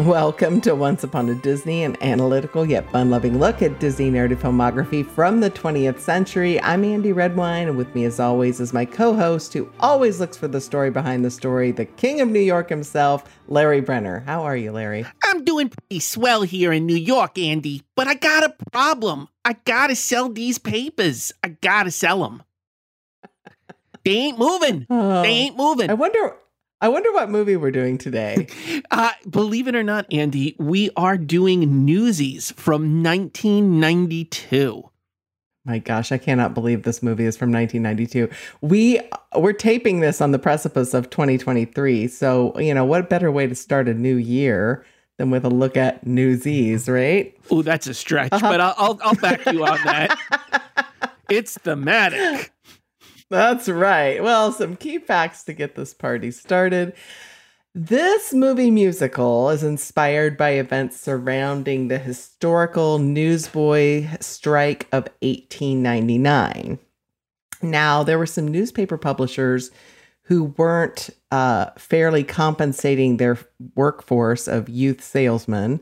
[0.00, 4.40] Welcome to Once Upon a Disney, an analytical yet fun loving look at Disney narrative
[4.40, 6.58] filmography from the 20th century.
[6.62, 10.38] I'm Andy Redwine, and with me, as always, is my co host who always looks
[10.38, 14.20] for the story behind the story, the king of New York himself, Larry Brenner.
[14.20, 15.04] How are you, Larry?
[15.22, 19.28] I'm doing pretty swell here in New York, Andy, but I got a problem.
[19.44, 21.30] I gotta sell these papers.
[21.44, 22.42] I gotta sell them.
[24.06, 24.86] They ain't moving.
[24.88, 25.90] Oh, they ain't moving.
[25.90, 26.36] I wonder.
[26.82, 28.46] I wonder what movie we're doing today.
[28.92, 34.90] Uh, believe it or not, Andy, we are doing Newsies from 1992.
[35.64, 38.28] My gosh, I cannot believe this movie is from 1992.
[38.62, 39.00] We
[39.36, 42.08] we're taping this on the precipice of 2023.
[42.08, 44.84] So, you know, what better way to start a new year
[45.18, 47.36] than with a look at Newsies, right?
[47.50, 48.48] Oh, that's a stretch, Uh-huh.
[48.50, 51.14] but I'll, I'll I'll back you on that.
[51.30, 52.50] it's thematic.
[53.30, 54.22] That's right.
[54.22, 56.94] Well, some key facts to get this party started.
[57.72, 66.80] This movie musical is inspired by events surrounding the historical newsboy strike of 1899.
[67.62, 69.70] Now, there were some newspaper publishers
[70.22, 73.38] who weren't uh, fairly compensating their
[73.76, 75.80] workforce of youth salesmen.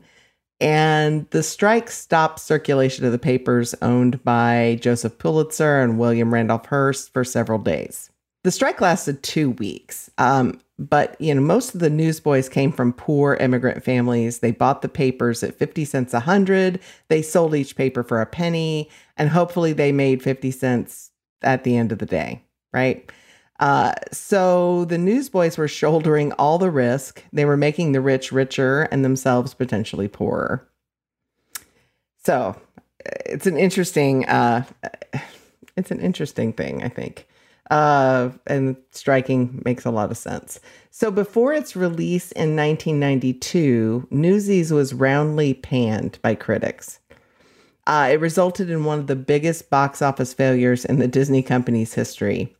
[0.61, 6.65] And the strike stopped circulation of the papers owned by Joseph Pulitzer and William Randolph
[6.65, 8.09] Hearst for several days.
[8.43, 12.93] The strike lasted two weeks, um, but you know most of the newsboys came from
[12.93, 14.39] poor immigrant families.
[14.39, 16.79] They bought the papers at fifty cents a hundred.
[17.09, 21.75] They sold each paper for a penny, and hopefully they made fifty cents at the
[21.75, 23.11] end of the day, right?
[23.59, 27.23] Uh, so the newsboys were shouldering all the risk.
[27.33, 30.67] They were making the rich richer and themselves potentially poorer.
[32.23, 32.55] So
[33.25, 34.63] it's an interesting, uh,
[35.75, 37.27] it's an interesting thing, I think.
[37.69, 40.59] Uh, and striking makes a lot of sense.
[40.89, 46.99] So before its release in 1992, Newsies was roundly panned by critics.
[47.85, 51.93] Uh, it resulted in one of the biggest box office failures in the Disney company's
[51.93, 52.55] history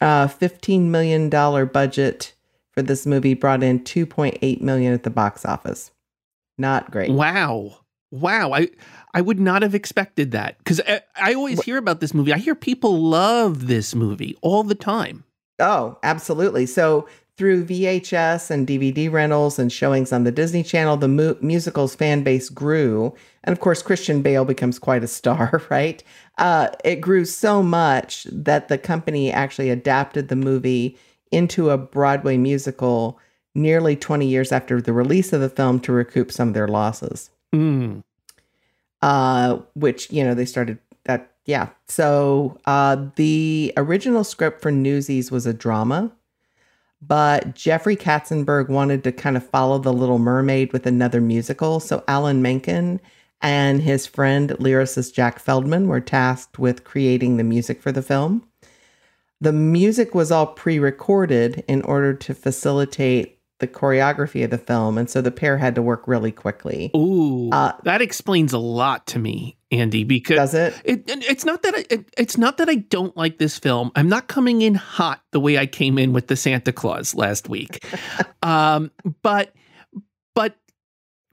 [0.00, 2.34] uh, $15 million budget
[2.72, 5.90] for this movie brought in 2.8 million at the box office.
[6.56, 7.10] Not great.
[7.10, 7.78] Wow.
[8.10, 8.52] Wow.
[8.52, 8.68] I
[9.14, 12.32] I would not have expected that because I, I always hear about this movie.
[12.32, 15.24] I hear people love this movie all the time.
[15.58, 16.66] Oh, absolutely.
[16.66, 21.94] So through VHS and DVD rentals and showings on the Disney Channel, the mu- musical's
[21.94, 23.14] fan base grew.
[23.48, 26.04] And of course, Christian Bale becomes quite a star, right?
[26.36, 30.98] Uh, it grew so much that the company actually adapted the movie
[31.32, 33.18] into a Broadway musical
[33.54, 37.30] nearly 20 years after the release of the film to recoup some of their losses.
[37.54, 38.02] Mm.
[39.00, 41.32] Uh, which, you know, they started that.
[41.46, 41.70] Yeah.
[41.86, 46.12] So uh, the original script for Newsies was a drama
[47.00, 51.78] but Jeffrey Katzenberg wanted to kind of follow The Little Mermaid with another musical.
[51.78, 53.00] So Alan Menken
[53.40, 58.46] and his friend lyricist Jack Feldman were tasked with creating the music for the film.
[59.40, 64.96] The music was all pre recorded in order to facilitate the choreography of the film.
[64.98, 66.92] And so the pair had to work really quickly.
[66.96, 70.04] Ooh, Uh, that explains a lot to me, Andy.
[70.04, 70.74] Because Does it?
[70.84, 73.90] It, it- it's not that I, it, it's not that I don't like this film.
[73.96, 77.48] I'm not coming in hot the way I came in with the Santa Clause last
[77.48, 77.84] week.
[78.42, 78.90] um,
[79.22, 79.52] but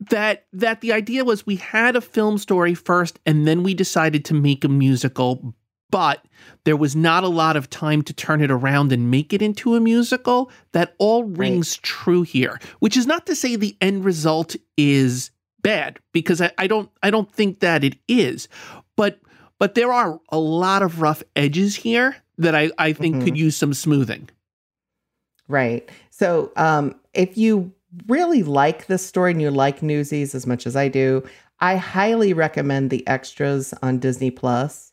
[0.10, 4.26] that that the idea was we had a film story first and then we decided
[4.26, 5.54] to make a musical
[5.90, 6.26] but
[6.66, 9.76] there was not a lot of time to turn it around and make it into
[9.76, 14.56] a musical that all rings true here which is not to say the end result
[14.78, 18.50] is bad because I, I don't I don't think that it is
[18.98, 19.20] but
[19.60, 23.24] but there are a lot of rough edges here that I, I think Mhm.
[23.24, 24.30] could use some smoothing
[25.48, 25.88] Right.
[26.10, 27.72] So, um, if you
[28.08, 31.24] really like this story and you like Newsies as much as I do,
[31.60, 34.92] I highly recommend the extras on Disney Plus.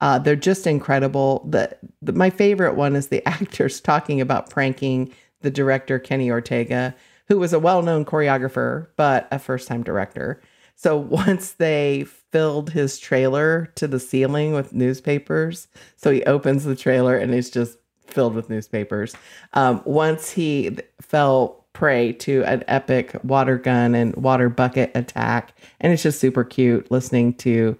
[0.00, 1.46] Uh, they're just incredible.
[1.48, 6.94] The, the my favorite one is the actors talking about pranking the director Kenny Ortega,
[7.28, 10.40] who was a well-known choreographer but a first-time director.
[10.76, 10.96] So
[11.26, 17.16] once they filled his trailer to the ceiling with newspapers, so he opens the trailer
[17.16, 19.14] and it's just filled with newspapers.
[19.54, 25.92] Um, once he fell prey to an epic water gun and water bucket attack, and
[25.92, 27.76] it's just super cute listening to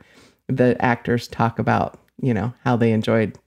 [0.48, 3.38] the actors talk about you know how they enjoyed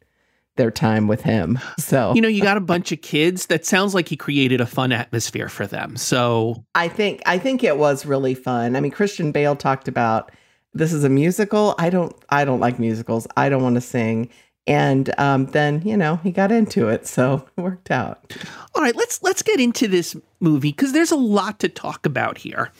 [0.55, 1.59] their time with him.
[1.77, 4.65] So you know you got a bunch of kids that sounds like he created a
[4.65, 8.75] fun atmosphere for them so I think I think it was really fun.
[8.75, 10.31] I mean, Christian Bale talked about
[10.73, 11.75] this is a musical.
[11.77, 13.27] I don't I don't like musicals.
[13.35, 14.29] I don't want to sing.
[14.67, 18.35] And um, then you know he got into it, so it worked out.
[18.75, 22.37] All right, let's let's get into this movie because there's a lot to talk about
[22.37, 22.71] here.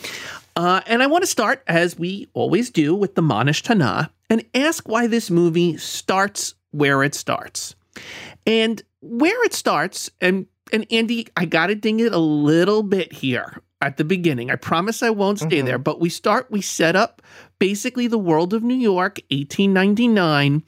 [0.56, 4.44] Uh, and I want to start, as we always do, with the Ma Nishtana and
[4.54, 7.75] ask why this movie starts where it starts.
[8.45, 13.62] And where it starts, and and Andy, I gotta ding it a little bit here
[13.81, 14.50] at the beginning.
[14.51, 15.66] I promise I won't stay mm-hmm.
[15.66, 17.22] there, but we start, we set up
[17.60, 20.63] basically the world of New York, 1899.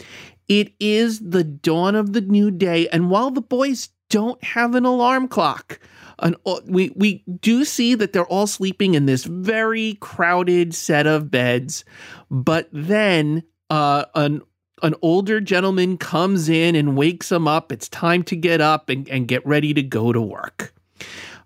[0.50, 2.90] It is the dawn of the new day.
[2.90, 5.80] And while the boys don't have an alarm clock,
[6.18, 6.36] an,
[6.66, 11.86] we, we do see that they're all sleeping in this very crowded set of beds.
[12.30, 14.42] But then uh, an
[14.81, 17.72] an older gentleman comes in and wakes them up.
[17.72, 20.74] It's time to get up and, and get ready to go to work.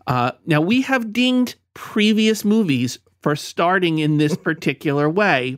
[0.06, 5.58] Uh, now, we have dinged previous movies for starting in this particular way.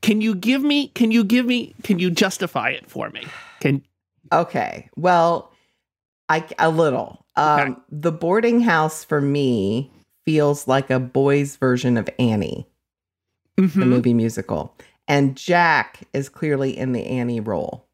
[0.00, 3.24] Can you give me, can you give me, can you justify it for me?
[3.60, 3.82] Can
[4.32, 4.88] Okay.
[4.96, 5.52] Well,
[6.28, 7.24] I a little.
[7.36, 7.80] Um okay.
[7.90, 9.90] the boarding house for me
[10.24, 12.66] feels like a boys version of Annie.
[13.58, 13.80] Mm-hmm.
[13.80, 14.74] The movie musical.
[15.08, 17.88] And Jack is clearly in the Annie role.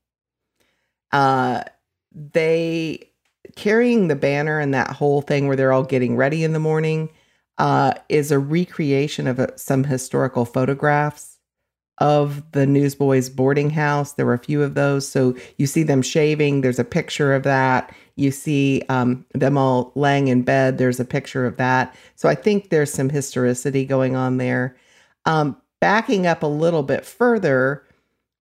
[1.13, 1.63] Uh
[2.13, 3.11] they
[3.57, 7.11] carrying the banner and that whole thing where they're all getting ready in the morning
[7.59, 11.38] uh, is a recreation of a, some historical photographs
[12.01, 14.13] of the Newsboys boarding house.
[14.13, 15.09] There were a few of those.
[15.09, 17.95] So you see them shaving, there's a picture of that.
[18.17, 21.95] You see um, them all laying in bed, there's a picture of that.
[22.17, 24.77] So I think there's some historicity going on there.
[25.25, 27.85] Um, backing up a little bit further,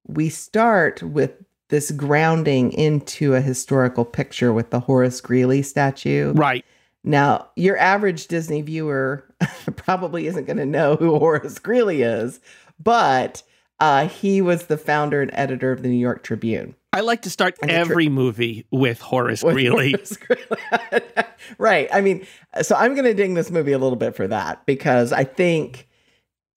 [0.08, 1.32] we start with
[1.70, 6.32] this grounding into a historical picture with the Horace Greeley statue.
[6.34, 6.64] Right.
[7.04, 9.24] Now, your average Disney viewer
[9.76, 12.40] probably isn't going to know who Horace Greeley is,
[12.80, 13.44] but
[13.80, 16.76] uh, he was the founder and editor of the New York Tribune.
[16.94, 19.92] I like to start every tri- movie with Horace with Greeley.
[19.92, 21.04] Horace Greeley.
[21.60, 21.88] right.
[21.94, 22.26] I mean,
[22.62, 25.88] so I'm going to ding this movie a little bit for that because I think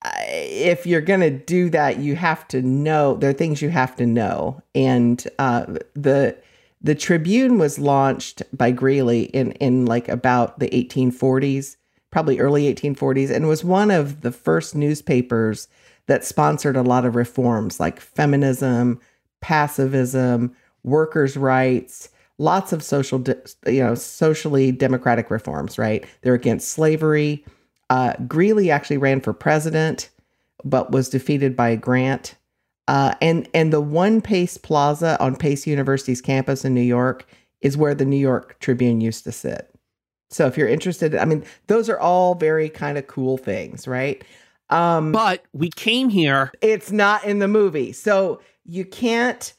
[0.02, 3.68] uh, if you're going to do that, you have to know there are things you
[3.68, 6.38] have to know, and uh, the
[6.80, 11.76] the Tribune was launched by Greeley in in like about the 1840s,
[12.10, 15.68] probably early 1840s, and was one of the first newspapers
[16.06, 19.00] that sponsored a lot of reforms like feminism,
[19.40, 22.08] pacifism, workers' rights,
[22.38, 23.22] lots of social,
[23.66, 25.78] you know, socially democratic reforms.
[25.78, 27.44] Right, they're against slavery.
[27.90, 30.10] Uh, Greeley actually ran for president,
[30.64, 32.36] but was defeated by Grant.
[32.88, 37.26] Uh, and and the One Pace Plaza on Pace University's campus in New York
[37.60, 39.72] is where the New York Tribune used to sit.
[40.30, 44.24] So if you're interested, I mean, those are all very kind of cool things, right?
[44.70, 46.52] Um, but we came here.
[46.60, 49.52] It's not in the movie, so you can't,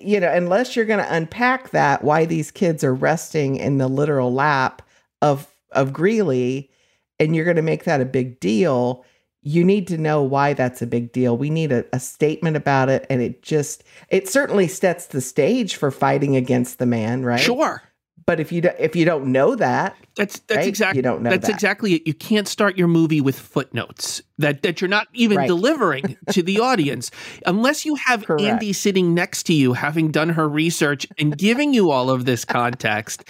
[0.00, 3.88] you know, unless you're going to unpack that why these kids are resting in the
[3.88, 4.82] literal lap
[5.22, 6.70] of of Greeley,
[7.18, 9.04] and you're going to make that a big deal
[9.42, 11.36] you need to know why that's a big deal.
[11.36, 13.06] We need a, a, statement about it.
[13.08, 17.40] And it just, it certainly sets the stage for fighting against the man, right?
[17.40, 17.82] Sure.
[18.26, 21.22] But if you do, if you don't know that, that's that's right, exactly you don't
[21.22, 21.54] know that's that.
[21.54, 22.06] exactly it.
[22.06, 25.46] You can't start your movie with footnotes that that you're not even right.
[25.46, 27.10] delivering to the audience
[27.46, 28.42] unless you have Correct.
[28.42, 32.44] Andy sitting next to you, having done her research and giving you all of this
[32.44, 33.24] context.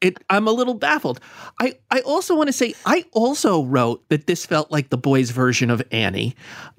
[0.00, 1.20] It, I'm a little baffled.
[1.60, 5.30] I I also want to say I also wrote that this felt like the boys'
[5.30, 6.34] version of Annie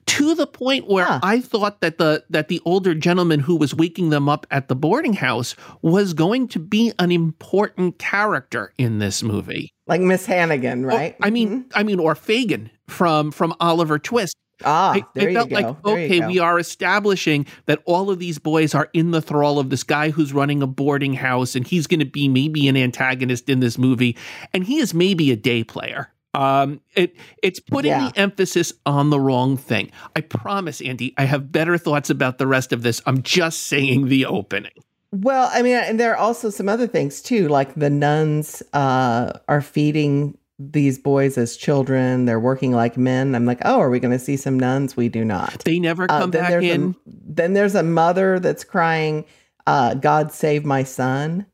[0.06, 1.20] to the point where huh.
[1.24, 4.75] I thought that the that the older gentleman who was waking them up at the
[4.75, 9.55] boarding house was going to be an important character in this movie.
[9.88, 11.15] Like Miss Hannigan, right?
[11.22, 11.77] I mean, mm-hmm.
[11.77, 14.36] I mean, or Fagin from from Oliver Twist.
[14.63, 15.62] Ah, I, there I felt you go.
[15.62, 19.70] like okay, we are establishing that all of these boys are in the thrall of
[19.70, 23.50] this guy who's running a boarding house, and he's going to be maybe an antagonist
[23.50, 24.18] in this movie,
[24.54, 26.10] and he is maybe a day player.
[26.34, 28.10] Um, it it's putting yeah.
[28.10, 29.92] the emphasis on the wrong thing.
[30.15, 33.01] I promise, Andy, I have better thoughts about the rest of this.
[33.06, 34.74] I'm just saying the opening.
[35.22, 39.40] Well, I mean, and there are also some other things too, like the nuns uh,
[39.48, 42.26] are feeding these boys as children.
[42.26, 43.34] They're working like men.
[43.34, 44.98] I'm like, oh, are we going to see some nuns?
[44.98, 45.64] We do not.
[45.64, 46.96] They never uh, come uh, back in.
[47.08, 49.24] A, then there's a mother that's crying,
[49.66, 51.46] uh, "God save my son,"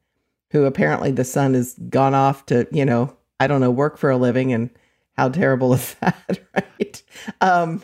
[0.50, 4.10] who apparently the son has gone off to, you know, I don't know, work for
[4.10, 4.54] a living.
[4.54, 4.72] And
[5.14, 7.04] how terrible is that, right?
[7.42, 7.84] Um,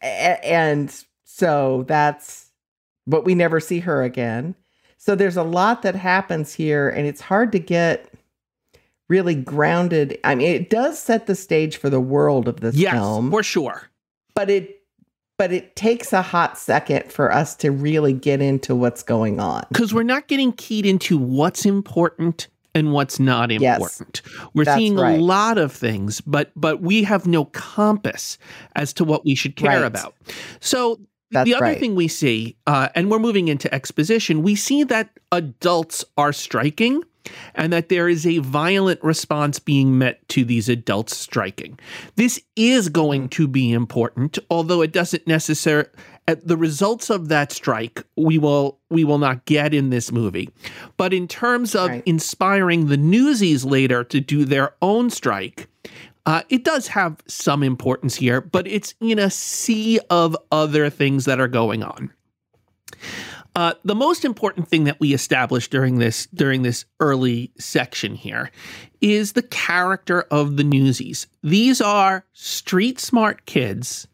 [0.00, 2.50] and so that's,
[3.06, 4.54] but we never see her again.
[5.00, 8.12] So there's a lot that happens here, and it's hard to get
[9.08, 10.18] really grounded.
[10.24, 13.42] I mean, it does set the stage for the world of this yes, film, for
[13.42, 13.88] sure.
[14.34, 14.82] But it,
[15.38, 19.64] but it takes a hot second for us to really get into what's going on.
[19.70, 24.20] Because we're not getting keyed into what's important and what's not important.
[24.22, 25.18] Yes, we're seeing right.
[25.18, 28.36] a lot of things, but but we have no compass
[28.76, 29.86] as to what we should care right.
[29.86, 30.14] about.
[30.60, 31.78] So that's the other right.
[31.78, 37.02] thing we see, uh, and we're moving into exposition, we see that adults are striking
[37.54, 41.78] and that there is a violent response being met to these adults striking.
[42.16, 45.88] This is going to be important, although it doesn't necessarily
[46.26, 50.48] the results of that strike we will we will not get in this movie.
[50.96, 52.02] But in terms of right.
[52.06, 55.68] inspiring the newsies later to do their own strike,
[56.26, 61.24] uh, it does have some importance here, but it's in a sea of other things
[61.24, 62.12] that are going on.
[63.56, 68.50] Uh, the most important thing that we established during this during this early section here
[69.00, 71.26] is the character of the newsies.
[71.42, 74.06] These are street smart kids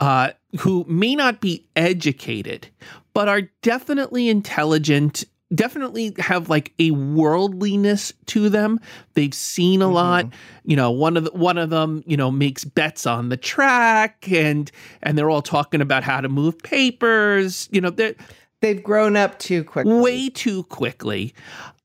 [0.00, 2.68] uh, who may not be educated,
[3.14, 8.80] but are definitely intelligent definitely have like a worldliness to them.
[9.14, 9.94] They've seen a mm-hmm.
[9.94, 10.26] lot.
[10.64, 14.30] You know, one of the, one of them, you know, makes bets on the track
[14.30, 14.70] and
[15.02, 17.68] and they're all talking about how to move papers.
[17.72, 18.14] You know, they're
[18.62, 19.98] They've grown up too quickly.
[19.98, 21.34] Way too quickly.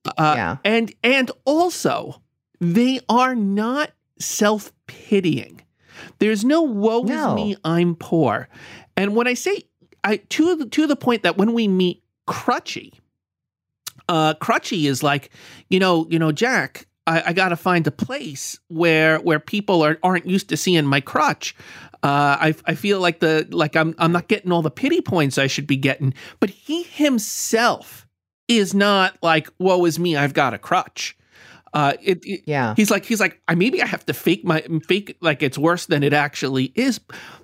[0.06, 0.58] Uh, yeah.
[0.64, 2.22] And and also,
[2.62, 5.60] they are not self pitying.
[6.20, 7.30] There's no woe no.
[7.30, 8.48] is me, I'm poor.
[8.96, 9.64] And when I say
[10.04, 12.94] I to the to the point that when we meet Crutchy,
[14.10, 15.32] uh, Crutchy is like,
[15.70, 19.84] you know, you know, Jack, I, I got to find a place where where people
[19.84, 21.56] are aren't used to seeing my crutch.
[22.04, 25.38] Uh, I, I feel like the like I'm I'm not getting all the pity points
[25.38, 28.06] I should be getting, but he himself
[28.48, 31.18] is not like woe is me I've got a crutch.
[31.74, 34.62] Uh, it, it, yeah, he's like he's like I maybe I have to fake my
[34.88, 37.00] fake like it's worse than it actually is,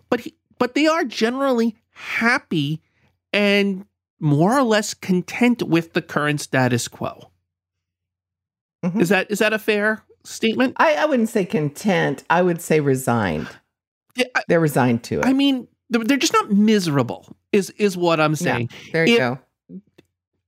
[0.10, 2.82] but he, but they are generally happy
[3.32, 3.86] and
[4.20, 7.32] more or less content with the current status quo.
[8.84, 9.02] Mm-hmm.
[9.02, 10.76] Is that is that a fair statement?
[10.78, 12.24] I, I wouldn't say content.
[12.30, 13.48] I would say resigned.
[14.16, 15.26] Yeah, I, they're resigned to it.
[15.26, 17.36] I mean, they're, they're just not miserable.
[17.52, 18.70] Is is what I'm saying.
[18.72, 19.40] Yeah, there you if, go.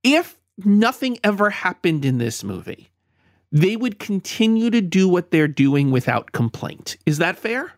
[0.03, 2.89] If nothing ever happened in this movie,
[3.51, 6.97] they would continue to do what they're doing without complaint.
[7.05, 7.73] Is that fair?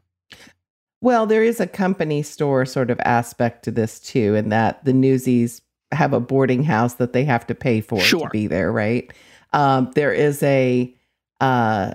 [1.01, 4.94] Well, there is a company store sort of aspect to this too, in that the
[4.94, 8.22] Newsies have a boarding house that they have to pay for sure.
[8.22, 9.12] to be there, right?
[9.53, 10.94] Um, there is a
[11.39, 11.94] uh,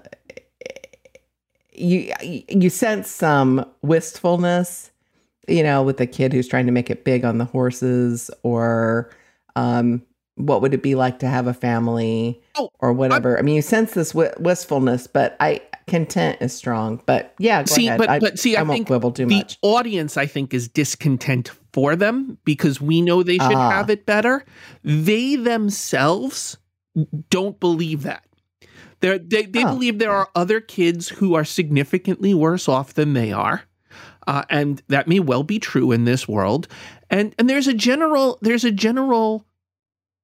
[1.75, 4.91] you you sense some wistfulness,
[5.49, 9.11] you know, with the kid who's trying to make it big on the horses, or
[9.57, 10.03] um,
[10.37, 13.37] what would it be like to have a family, oh, or whatever.
[13.37, 17.03] I, I mean, you sense this w- wistfulness, but I content is strong.
[17.07, 17.99] But yeah, see, ahead.
[17.99, 19.59] but I, but see, I, I won't quibble too the much.
[19.63, 24.07] audience, I think, is discontent for them because we know they should uh, have it
[24.07, 24.45] better.
[24.83, 26.59] They themselves
[27.31, 28.25] don't believe that.
[29.01, 29.73] They're, they they oh.
[29.73, 33.63] believe there are other kids who are significantly worse off than they are.
[34.27, 36.69] Uh, and that may well be true in this world.
[37.11, 39.45] And and there's a general there's a general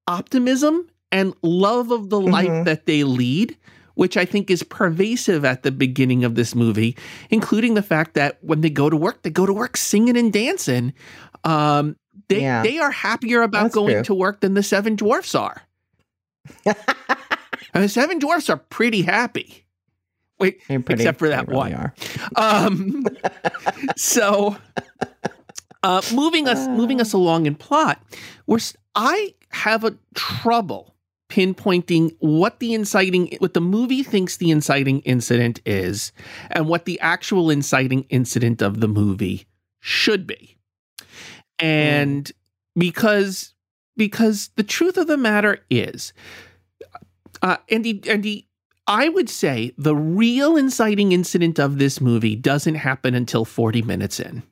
[0.07, 2.33] optimism and love of the mm-hmm.
[2.33, 3.57] life that they lead,
[3.99, 6.97] which I think is pervasive at the beginning of this movie,
[7.31, 10.33] including the fact that when they go to work, they go to work singing and
[10.33, 10.95] dancing.
[11.43, 11.97] Um,
[12.29, 12.63] they yeah.
[12.63, 14.03] they are happier about That's going true.
[14.05, 15.63] to work than the seven dwarfs are.
[16.65, 16.77] and
[17.75, 19.67] the seven dwarfs are pretty happy.
[20.39, 21.93] Wait, pretty, except for that really one.
[22.37, 23.05] Um,
[23.97, 24.57] so,
[25.83, 28.01] uh, moving us moving us along in plot,
[28.47, 28.61] we're
[28.95, 30.95] I have a trouble
[31.29, 36.13] pinpointing what the inciting what the movie thinks the inciting incident is
[36.51, 39.47] and what the actual inciting incident of the movie
[39.81, 40.57] should be.
[41.59, 42.33] And mm.
[42.77, 43.55] because
[43.97, 46.13] because the truth of the matter is
[47.43, 48.49] uh, Andy, Andy,
[48.87, 54.19] I would say the real inciting incident of this movie doesn't happen until 40 minutes
[54.19, 54.43] in.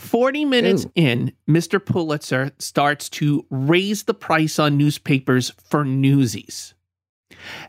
[0.00, 1.84] 40 minutes in, Mr.
[1.84, 6.74] Pulitzer starts to raise the price on newspapers for newsies.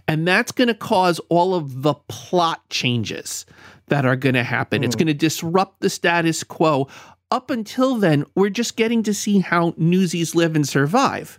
[0.07, 3.45] And that's going to cause all of the plot changes
[3.87, 4.81] that are going to happen.
[4.81, 4.85] Mm.
[4.85, 6.87] It's going to disrupt the status quo.
[7.31, 11.37] Up until then, we're just getting to see how newsies live and survive.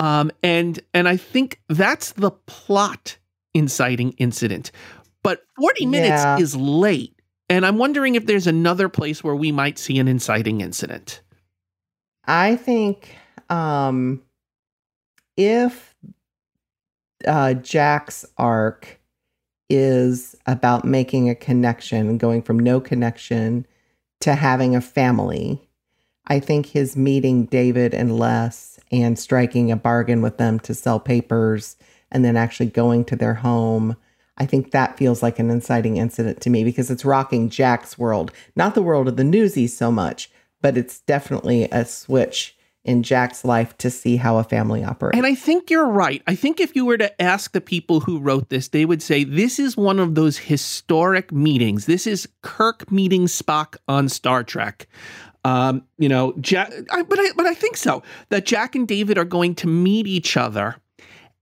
[0.00, 3.18] Um, and and I think that's the plot
[3.54, 4.72] inciting incident.
[5.22, 6.38] But 40 minutes yeah.
[6.38, 7.17] is late.
[7.48, 11.22] And I'm wondering if there's another place where we might see an inciting incident.
[12.26, 13.16] I think
[13.48, 14.22] um,
[15.36, 15.94] if
[17.26, 19.00] uh, Jack's arc
[19.70, 23.66] is about making a connection, going from no connection
[24.20, 25.68] to having a family,
[26.26, 31.00] I think his meeting David and Les and striking a bargain with them to sell
[31.00, 31.76] papers
[32.10, 33.96] and then actually going to their home.
[34.38, 38.32] I think that feels like an inciting incident to me because it's rocking Jack's world,
[38.56, 40.30] not the world of the newsies so much,
[40.62, 45.16] but it's definitely a switch in Jack's life to see how a family operates.
[45.16, 46.22] And I think you're right.
[46.26, 49.24] I think if you were to ask the people who wrote this, they would say
[49.24, 51.86] this is one of those historic meetings.
[51.86, 54.88] This is Kirk meeting Spock on Star Trek.
[55.44, 59.18] Um, you know, Jack, I, but I, but I think so that Jack and David
[59.18, 60.76] are going to meet each other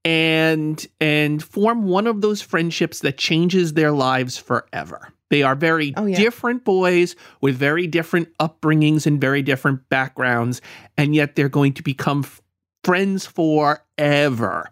[0.06, 5.12] and and form one of those friendships that changes their lives forever.
[5.30, 6.16] They are very oh, yeah.
[6.16, 10.62] different boys with very different upbringings and very different backgrounds,
[10.96, 12.40] and yet they're going to become f-
[12.84, 14.70] friends forever.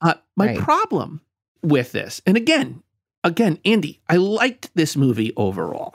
[0.00, 0.58] Uh, my right.
[0.58, 1.20] problem
[1.62, 2.82] with this, and again,
[3.22, 5.94] again, Andy, I liked this movie overall.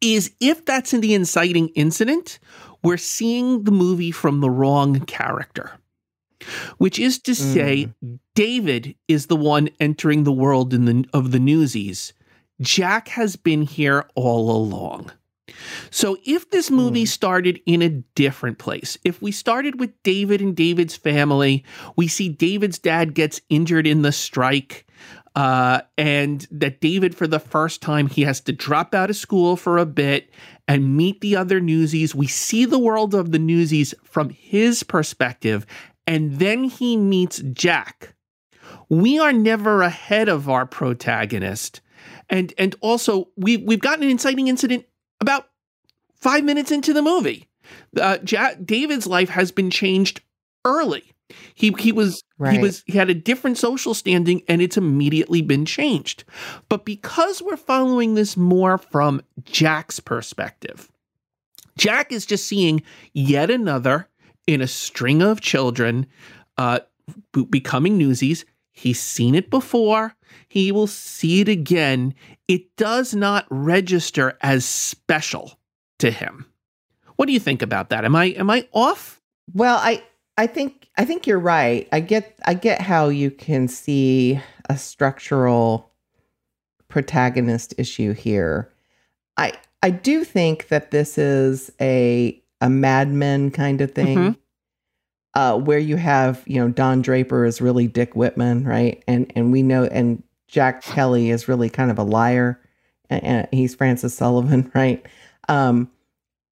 [0.00, 2.38] Is if that's in the inciting incident,
[2.84, 5.72] we're seeing the movie from the wrong character
[6.78, 8.18] which is to say, mm.
[8.34, 12.12] David is the one entering the world in the, of the Newsies,
[12.60, 15.12] Jack has been here all along.
[15.90, 17.08] So if this movie mm.
[17.08, 21.64] started in a different place, if we started with David and David's family,
[21.96, 24.84] we see David's dad gets injured in the strike.
[25.34, 29.56] Uh, and that David, for the first time, he has to drop out of school
[29.56, 30.30] for a bit
[30.66, 32.12] and meet the other newsies.
[32.12, 35.64] We see the world of the newsies from his perspective,
[36.08, 38.14] and then he meets Jack.
[38.88, 41.82] We are never ahead of our protagonist
[42.30, 44.86] and and also we we've gotten an inciting incident
[45.20, 45.48] about
[46.14, 47.48] five minutes into the movie.
[48.00, 50.20] Uh, David's life has been changed
[50.64, 51.12] early.
[51.54, 52.54] He he was right.
[52.54, 56.24] he was he had a different social standing and it's immediately been changed.
[56.68, 60.90] But because we're following this more from Jack's perspective,
[61.76, 64.08] Jack is just seeing yet another
[64.48, 66.06] in a string of children
[66.56, 66.80] uh,
[67.50, 68.44] becoming newsies.
[68.72, 70.14] He's seen it before
[70.48, 72.14] he will see it again.
[72.48, 75.58] It does not register as special
[75.98, 76.46] to him.
[77.16, 78.04] What do you think about that?
[78.04, 79.20] Am I am I off?
[79.52, 80.02] Well, I
[80.36, 81.88] I think I think you're right.
[81.92, 85.90] I get I get how you can see a structural
[86.88, 88.72] protagonist issue here.
[89.36, 94.18] I I do think that this is a a Mad Men kind of thing.
[94.18, 94.40] Mm-hmm.
[95.34, 99.04] Uh, where you have, you know, Don Draper is really Dick Whitman, right?
[99.06, 102.60] And and we know and Jack Kelly is really kind of a liar,
[103.08, 105.04] and he's Francis Sullivan, right?
[105.48, 105.90] Um,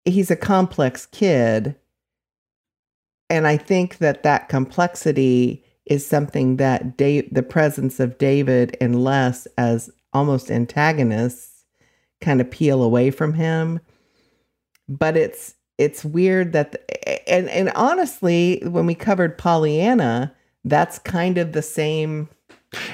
[0.04, 1.74] he's a complex kid,
[3.28, 9.02] and I think that that complexity is something that Dave, the presence of David and
[9.02, 11.64] Les as almost antagonists
[12.20, 13.80] kind of peel away from him.
[14.88, 20.34] But it's it's weird that the, and and honestly, when we covered Pollyanna,
[20.64, 22.28] that's kind of the same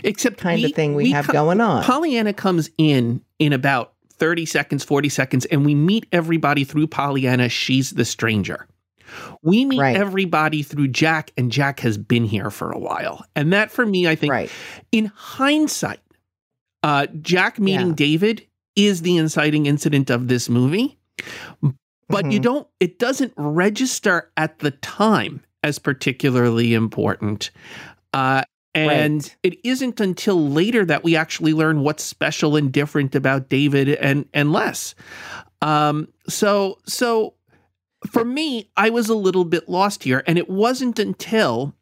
[0.05, 1.83] Except kind we, of thing we, we have co- going on.
[1.85, 7.49] Pollyanna comes in in about 30 seconds, 40 seconds, and we meet everybody through Pollyanna.
[7.49, 8.66] She's the stranger.
[9.42, 9.97] We meet right.
[9.97, 13.25] everybody through Jack, and Jack has been here for a while.
[13.37, 14.51] And that, for me, I think, right.
[14.90, 16.01] in hindsight,
[16.83, 17.95] uh, Jack meeting yeah.
[17.95, 20.99] David is the inciting incident of this movie.
[22.12, 22.31] But mm-hmm.
[22.33, 27.51] you don't, it doesn't register at the time as particularly important.
[28.12, 28.42] Uh,
[28.75, 29.37] and right.
[29.42, 34.27] it isn't until later that we actually learn what's special and different about David and
[34.33, 34.94] and Les.
[35.61, 37.35] Um, so so
[38.11, 41.75] for me, I was a little bit lost here, and it wasn't until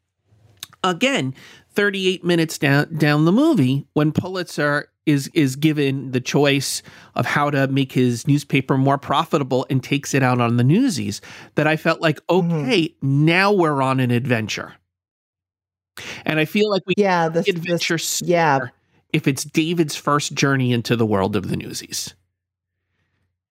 [0.82, 1.34] again
[1.72, 6.82] 38 minutes down down the movie when Pulitzer is is given the choice
[7.14, 11.20] of how to make his newspaper more profitable and takes it out on the newsies
[11.54, 12.52] that I felt like mm-hmm.
[12.52, 13.24] okay, mm-hmm.
[13.24, 14.74] now we're on an adventure.
[16.24, 18.60] And I feel like we yeah, the adventure this, yeah.
[19.12, 22.14] if it's David's first journey into the world of the Newsies.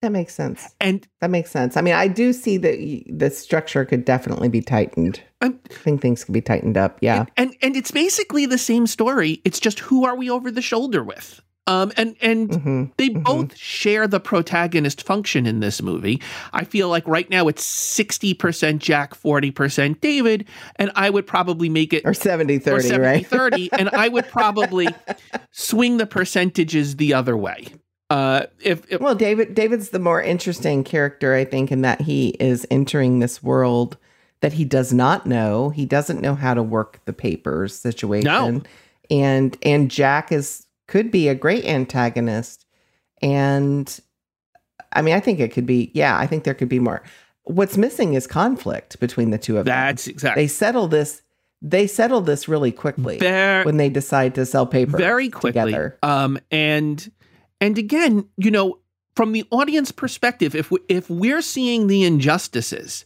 [0.02, 0.74] That makes sense.
[0.80, 1.76] And that makes sense.
[1.76, 5.22] I mean, I do see that the structure could definitely be tightened.
[5.42, 6.98] I'm, I think things could be tightened up.
[7.02, 7.20] Yeah.
[7.20, 9.42] And, and and it's basically the same story.
[9.44, 11.42] It's just who are we over the shoulder with?
[11.66, 13.22] Um, and and mm-hmm, they mm-hmm.
[13.22, 16.20] both share the protagonist function in this movie.
[16.52, 21.92] I feel like right now it's 60% Jack, 40% David, and I would probably make
[21.92, 23.26] it or 70 30, 70, right?
[23.26, 24.88] 30, and I would probably
[25.52, 27.68] swing the percentages the other way.
[28.10, 32.30] Uh, if, if well, David David's the more interesting character, I think, in that he
[32.40, 33.96] is entering this world
[34.40, 35.70] that he does not know.
[35.70, 38.26] He doesn't know how to work the papers situation.
[38.26, 38.62] No.
[39.10, 42.66] And and Jack is could be a great antagonist.
[43.22, 44.00] And
[44.92, 47.02] I mean, I think it could be, yeah, I think there could be more.
[47.44, 49.86] what's missing is conflict between the two of That's them.
[49.86, 50.42] That's exactly.
[50.42, 51.22] They settle this.
[51.62, 55.72] They settle this really quickly Very, when they decide to sell paper very quickly.
[55.72, 55.98] together.
[56.02, 57.10] Um, and
[57.60, 58.78] and again, you know,
[59.16, 63.04] from the audience perspective, if we, if we're seeing the injustices,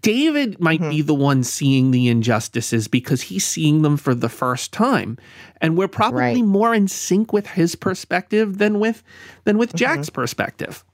[0.00, 0.90] David might Mhm.
[0.90, 5.18] be the one seeing the injustices because he's seeing them for the first time,
[5.60, 6.44] and we're probably Right.
[6.44, 9.02] more in sync with his perspective than with
[9.44, 10.84] than with Jack's perspective.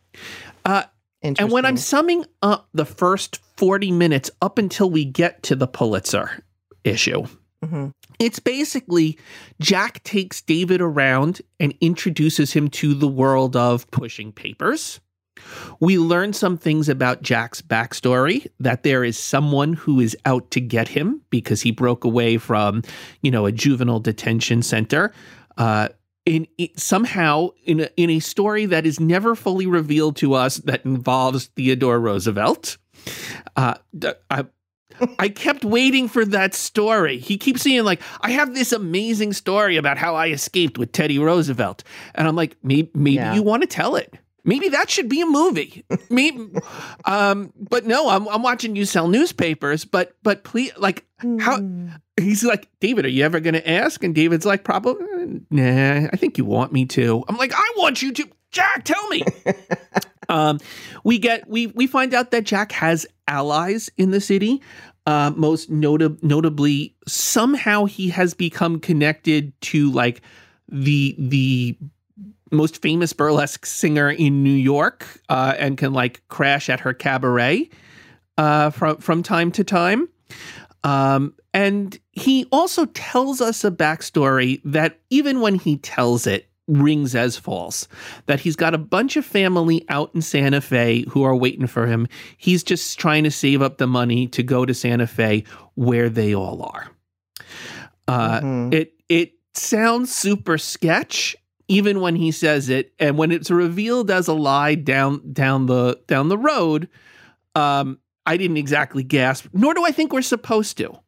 [0.65, 5.67] And when I'm summing up the first 40 minutes up until we get to the
[5.67, 6.43] Pulitzer
[6.85, 7.25] issue,
[7.65, 7.93] Mhm.
[8.21, 9.19] it's basically
[9.61, 15.01] Jack takes David around and introduces him to the world of pushing papers.
[15.81, 20.61] We learn some things about Jack's backstory that there is someone who is out to
[20.61, 22.83] get him because he broke away from,
[23.23, 25.13] you know, a juvenile detention center.
[25.57, 25.89] Uh,
[26.27, 30.85] in, somehow in a, in a story that is never fully revealed to us that
[30.85, 32.77] involves Theodore Roosevelt.
[33.57, 33.75] Uh,
[34.31, 34.45] I,
[35.19, 37.19] I kept waiting for that story.
[37.19, 41.19] He keeps saying like, "I have this amazing story about how I escaped with Teddy
[41.19, 43.35] Roosevelt," and I'm like, "Maybe, maybe Yeah.
[43.35, 44.15] you want to tell it.
[44.45, 46.49] Maybe that should be a movie." Maybe,
[47.05, 49.85] um, but no, I'm, I'm watching you sell newspapers.
[49.85, 51.05] But but please, like,
[51.39, 51.61] how
[52.19, 54.03] he's like, David, are you ever going to ask?
[54.03, 57.25] And David's like, probably, nah, I think you want me to.
[57.29, 58.29] I'm like, I want you to.
[58.51, 59.23] Jack, tell me.
[60.29, 60.59] um,
[61.05, 64.63] we get we we find out that Jack has allies in the city.
[65.07, 70.21] Uh, most nota- notably, somehow he has become connected to like
[70.69, 71.77] the the
[72.51, 77.69] most famous burlesque singer in New York, uh, and can like crash at her cabaret
[78.37, 80.09] uh, from from time to time.
[80.85, 87.15] Um, and he also tells us a backstory that even when he tells it, rings
[87.15, 87.89] as false.
[88.27, 91.87] That he's got a bunch of family out in Santa Fe who are waiting for
[91.87, 92.07] him.
[92.37, 96.35] He's just trying to save up the money to go to Santa Fe where they
[96.35, 96.91] all are.
[98.07, 98.75] Uh, Mhm.
[98.75, 101.35] It it sounds super sketch
[101.71, 105.99] even when he says it, and when it's revealed as a lie down down the
[106.07, 106.89] down the road.
[107.55, 110.99] Um, I didn't exactly gasp, nor do I think we're supposed to.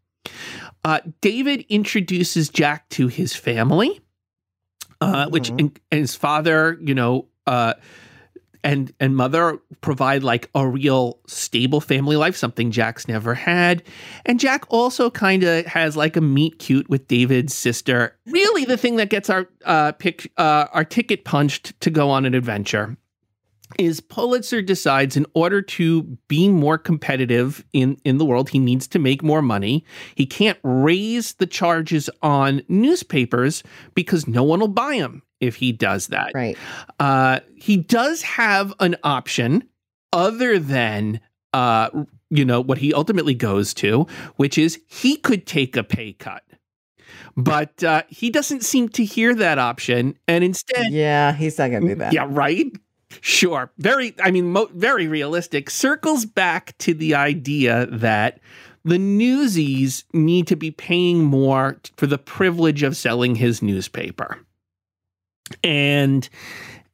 [0.84, 4.00] Uh, David introduces Jack to his family,
[5.00, 5.58] uh, which Mhm.
[5.60, 7.74] and, and his father, you know, uh,
[8.62, 13.82] and and mother provide like a real stable family life, something Jack's never had.
[14.26, 18.18] And Jack also kind of has like a meet cute with David's sister.
[18.26, 22.26] Really, the thing that gets our uh, pick uh, our ticket punched to go on
[22.26, 22.98] an adventure
[23.80, 28.86] is Pulitzer decides in order to be more competitive in, in the world, he needs
[28.88, 29.84] to make more money.
[30.14, 33.62] He can't raise the charges on newspapers
[33.94, 36.32] because no one will buy them if he does that.
[36.34, 36.56] Right.
[36.98, 39.64] Uh, he does have an option
[40.12, 41.20] other than
[41.52, 41.90] uh,
[42.30, 46.44] you know what he ultimately goes to, which is he could take a pay cut.
[47.36, 51.82] But uh, he doesn't seem to hear that option, and instead Yeah, he's not going
[51.82, 52.12] to do that.
[52.12, 52.66] yeah, right.
[53.20, 53.70] Sure.
[53.78, 55.68] Very, I mean, mo- very realistic.
[55.70, 58.40] Circles back to the idea that
[58.84, 64.38] the newsies need to be paying more t- for the privilege of selling his newspaper.
[65.64, 66.28] And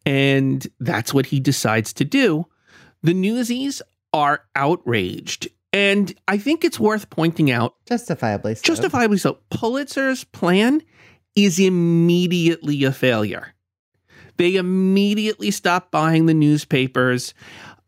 [0.05, 2.47] and that's what he decides to do.
[3.03, 5.49] The newsies are outraged.
[5.73, 8.63] And I think it's worth pointing out Justifiably so.
[8.63, 9.39] justifiably so.
[9.51, 10.81] Pulitzer's plan
[11.35, 13.53] is immediately a failure.
[14.37, 17.35] They immediately stop buying the newspapers.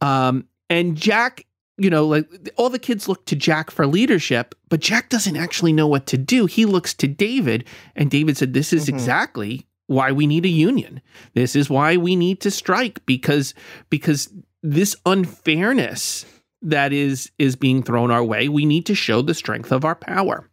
[0.00, 4.80] Um, and Jack, you know, like all the kids look to Jack for leadership, but
[4.80, 6.46] Jack doesn't actually know what to do.
[6.46, 7.64] He looks to David,
[7.96, 8.90] and David said, This is Mhm.
[8.90, 11.00] exactly why we need a union.
[11.34, 13.54] This is why we need to strike because
[13.90, 14.28] because
[14.62, 16.26] this unfairness
[16.60, 19.94] that is is being thrown our way, we need to show the strength of our
[19.94, 20.48] power.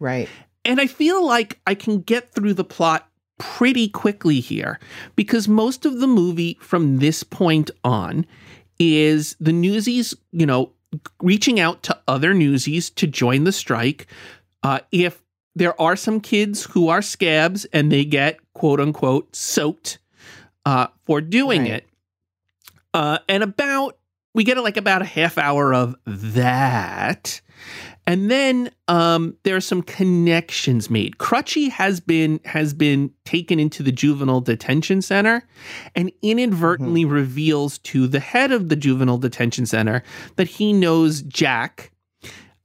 [0.00, 0.28] Right.
[0.64, 4.78] And I feel like I can get through the plot pretty quickly here
[5.16, 8.24] because most of the movie from this point on
[8.78, 10.72] is the newsies, you know,
[11.22, 14.06] reaching out to other newsies to join the strike.
[14.62, 15.22] Uh, if
[15.54, 19.98] there are some kids who are scabs and they get quote unquote soaked
[20.64, 21.70] uh, for doing Right.
[21.72, 21.86] it.
[22.94, 23.98] Uh, and about,
[24.34, 27.40] we get like about a half hour of that.
[28.06, 31.18] And then um, there are some connections made.
[31.18, 35.46] Crutchy has been has been taken into the juvenile detention center,
[35.94, 40.02] and inadvertently reveals to the head of the juvenile detention center
[40.36, 41.92] that he knows Jack,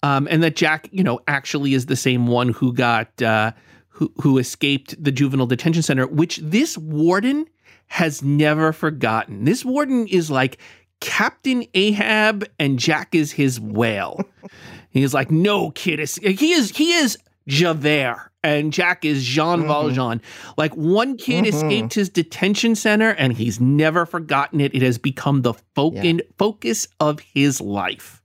[0.01, 3.51] um, and that Jack, you know, actually is the same one who got uh,
[3.89, 7.45] who who escaped the juvenile detention center, which this warden
[7.87, 9.45] has never forgotten.
[9.45, 10.57] This warden is like
[10.99, 14.19] Captain Ahab and Jack is his whale.
[14.97, 19.67] He's like, no, kid, he is he is Javert and Jack is Jean mm-hmm.
[19.67, 20.21] Valjean.
[20.57, 21.55] Like one kid mm-hmm.
[21.55, 24.75] escaped his detention center and he's never forgotten it.
[24.75, 26.17] It has become the focus yeah.
[26.37, 28.21] focus of his life.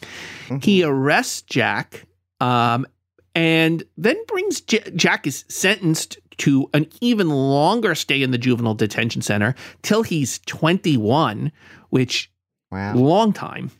[0.00, 0.58] Mm-hmm.
[0.58, 2.06] He arrests Jack
[2.40, 2.86] um,
[3.34, 8.74] and then brings J- Jack is sentenced to an even longer stay in the juvenile
[8.74, 11.50] detention center till he's 21,
[11.90, 12.30] which
[12.70, 12.94] wow.
[12.94, 13.70] long time.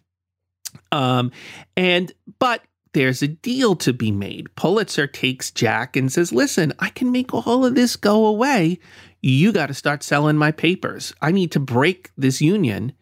[0.92, 1.32] Um,
[1.76, 2.62] and but
[2.96, 4.54] there's a deal to be made.
[4.56, 8.78] Pulitzer takes Jack and says, Listen, I can make all of this go away.
[9.20, 11.12] You got to start selling my papers.
[11.20, 12.92] I need to break this union.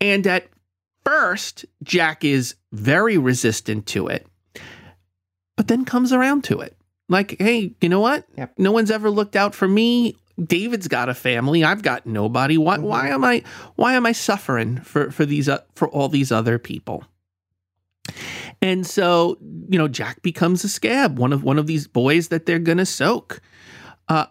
[0.00, 0.48] And at
[1.04, 4.26] first, Jack is very resistant to it,
[5.56, 6.76] but then comes around to it.
[7.08, 8.24] Like, hey, you know what?
[8.36, 8.54] Yep.
[8.58, 10.16] No one's ever looked out for me.
[10.44, 11.64] David's got a family.
[11.64, 12.58] I've got nobody.
[12.58, 12.86] Why, mm-hmm.
[12.86, 13.42] why am I
[13.76, 17.04] why am I suffering for for these uh, for all these other people?
[18.62, 22.46] And so, you know, Jack becomes a scab, one of one of these boys that
[22.46, 23.40] they're gonna soak.
[24.08, 24.26] Uh,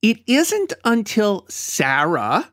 [0.00, 2.50] it isn't until Sarah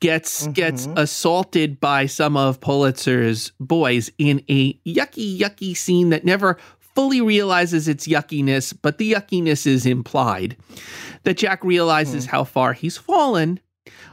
[0.00, 0.52] gets mm-hmm.
[0.52, 6.56] gets assaulted by some of Pulitzer's boys in a yucky, yucky scene that never
[7.00, 10.56] fully realizes its yuckiness, but the yuckiness is implied.
[11.24, 12.30] That Jack realizes mm.
[12.30, 13.60] how far he's fallen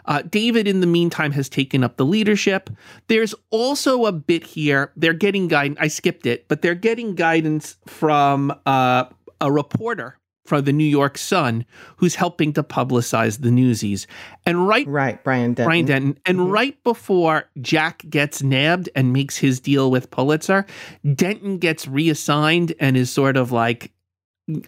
[0.06, 2.70] uh, David, in the meantime, has taken up the leadership.
[3.08, 4.92] There's also a bit here.
[4.96, 5.78] They're getting guidance.
[5.82, 9.06] I skipped it, but they're getting guidance from uh,
[9.42, 11.66] a reporter from the New York Sun
[11.98, 14.08] who's helping to publicize the newsies.
[14.46, 15.66] And right, right, Bryan Denton.
[15.66, 16.20] Bryan Denton.
[16.26, 16.50] And mm-hmm.
[16.50, 20.66] right before Jack gets nabbed and makes his deal with Pulitzer,
[21.14, 23.92] Denton gets reassigned and is sort of like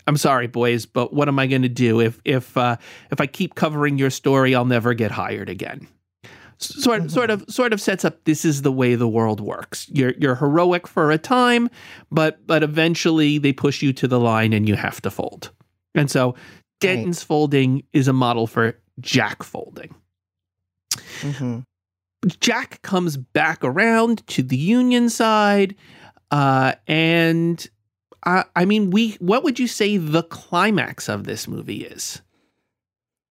[0.08, 2.76] I'm sorry, boys, but what am I going to do if if uh,
[3.12, 4.54] if I keep covering your story?
[4.54, 5.88] I'll never get hired again.
[6.58, 7.10] Sort mm-hmm.
[7.10, 9.88] sort of sort of sets up this is the way the world works.
[9.90, 11.70] You're you're heroic for a time,
[12.12, 15.52] but but eventually they push you to the line and you have to fold.
[15.96, 16.36] And so
[16.80, 17.28] Denton's right.
[17.28, 19.96] folding is a model for Jack folding.
[21.22, 21.60] Mm-hmm.
[22.40, 25.76] Jack comes back around to the Union side,
[26.32, 27.66] uh, and
[28.24, 29.12] uh, I mean, we.
[29.20, 32.22] What would you say the climax of this movie is?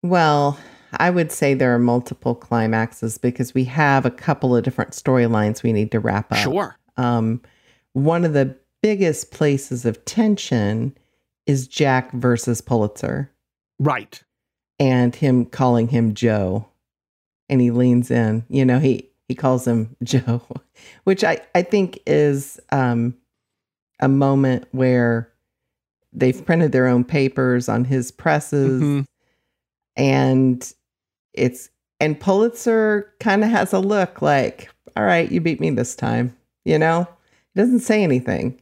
[0.01, 0.57] Well,
[0.93, 5.61] I would say there are multiple climaxes because we have a couple of different storylines
[5.61, 6.39] we need to wrap up.
[6.39, 6.77] Sure.
[6.97, 7.41] Um,
[7.93, 10.97] one of the biggest places of tension
[11.49, 13.31] is Jack versus Pulitzer.
[13.79, 14.21] Right.
[14.77, 16.67] And him calling him Joe.
[17.49, 18.45] And he leans in.
[18.49, 20.43] You know, he he calls him Joe,
[21.05, 23.15] which I I think is um
[23.99, 25.33] a moment where
[26.13, 29.01] they've printed their own papers on his presses mm-hmm.
[29.95, 30.73] and
[31.33, 35.95] it's and Pulitzer kind of has a look like, all right, you beat me this
[35.95, 37.07] time, you know?
[37.53, 38.61] He doesn't say anything.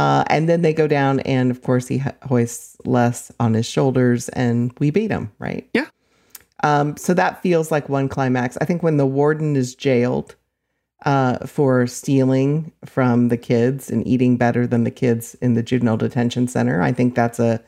[0.00, 4.30] Uh, and then they go down, and of course, he hoists Les on his shoulders,
[4.30, 5.68] and we beat him, right?
[5.74, 5.88] Yeah.
[6.62, 8.56] Um, so that feels like one climax.
[8.62, 10.36] I think when the warden is jailed,
[11.04, 15.96] uh, for stealing from the kids and eating better than the kids in the juvenile
[15.96, 16.82] detention center.
[16.82, 17.62] I think that's a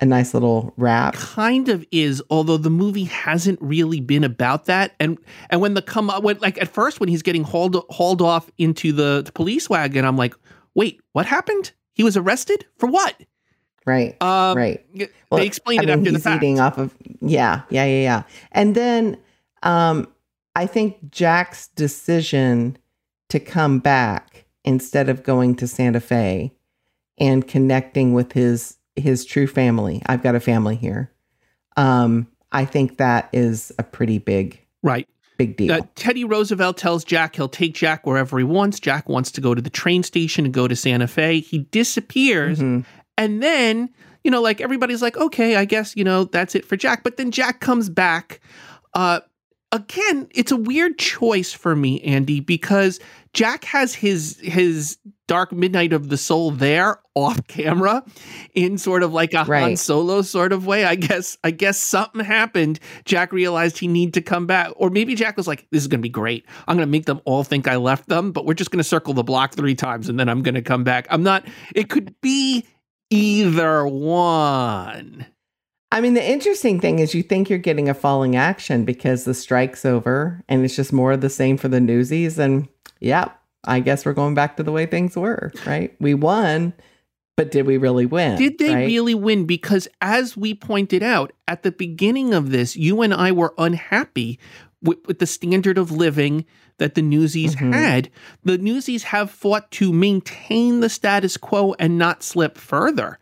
[0.00, 1.14] a nice little wrap.
[1.14, 4.94] Kind of is, although the movie hasn't really been about that.
[5.00, 5.18] And
[5.50, 8.50] and when the come up, when like at first when he's getting hauled hauled off
[8.58, 10.34] into the, the police wagon, I'm like,
[10.74, 11.72] wait, what happened?
[11.98, 13.20] He was arrested for what?
[13.84, 14.16] Right.
[14.22, 14.86] Um, right.
[15.30, 16.42] Well, they explained I it mean, after the fact.
[16.42, 18.22] Eating off of yeah, yeah, yeah, yeah.
[18.52, 19.18] And then
[19.64, 20.06] um,
[20.54, 22.78] I think Jack's decision
[23.30, 26.52] to come back instead of going to Santa Fe
[27.18, 30.00] and connecting with his his true family.
[30.06, 31.10] I've got a family here.
[31.76, 35.08] Um, I think that is a pretty big right
[35.38, 35.72] big deal.
[35.72, 38.78] Uh, Teddy Roosevelt tells Jack he'll take Jack wherever he wants.
[38.78, 41.40] Jack wants to go to the train station and go to Santa Fe.
[41.40, 42.80] He disappears, mm-hmm.
[43.16, 43.88] and then
[44.24, 47.02] you know, like everybody's like, okay, I guess you know that's it for Jack.
[47.02, 48.40] But then Jack comes back.
[48.94, 49.20] Uh,
[49.72, 53.00] again, it's a weird choice for me, Andy, because
[53.32, 58.02] Jack has his his Dark Midnight of the Soul there off camera
[58.54, 59.60] in sort of like a right.
[59.60, 60.84] Han Solo sort of way.
[60.84, 62.80] I guess I guess something happened.
[63.04, 66.00] Jack realized he need to come back, or maybe Jack was like, "This is going
[66.00, 66.46] to be great.
[66.66, 68.84] I'm going to make them all think I left them, but we're just going to
[68.84, 71.46] circle the block three times and then I'm going to come back." I'm not.
[71.74, 72.64] It could be
[73.10, 75.26] either one.
[75.90, 79.32] I mean, the interesting thing is you think you're getting a falling action because the
[79.34, 82.38] strike's over and it's just more of the same for the newsies.
[82.38, 82.68] And
[83.00, 83.30] yeah,
[83.64, 85.94] I guess we're going back to the way things were, right?
[85.98, 86.74] We won,
[87.38, 88.36] but did we really win?
[88.36, 88.86] Did they right?
[88.86, 89.46] really win?
[89.46, 94.38] Because as we pointed out at the beginning of this, you and I were unhappy
[94.82, 96.44] with, with the standard of living
[96.76, 97.72] that the Newsies Mhm.
[97.72, 98.10] had.
[98.44, 103.18] The Newsies have fought to maintain the status quo and not slip further.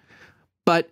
[0.67, 0.91] But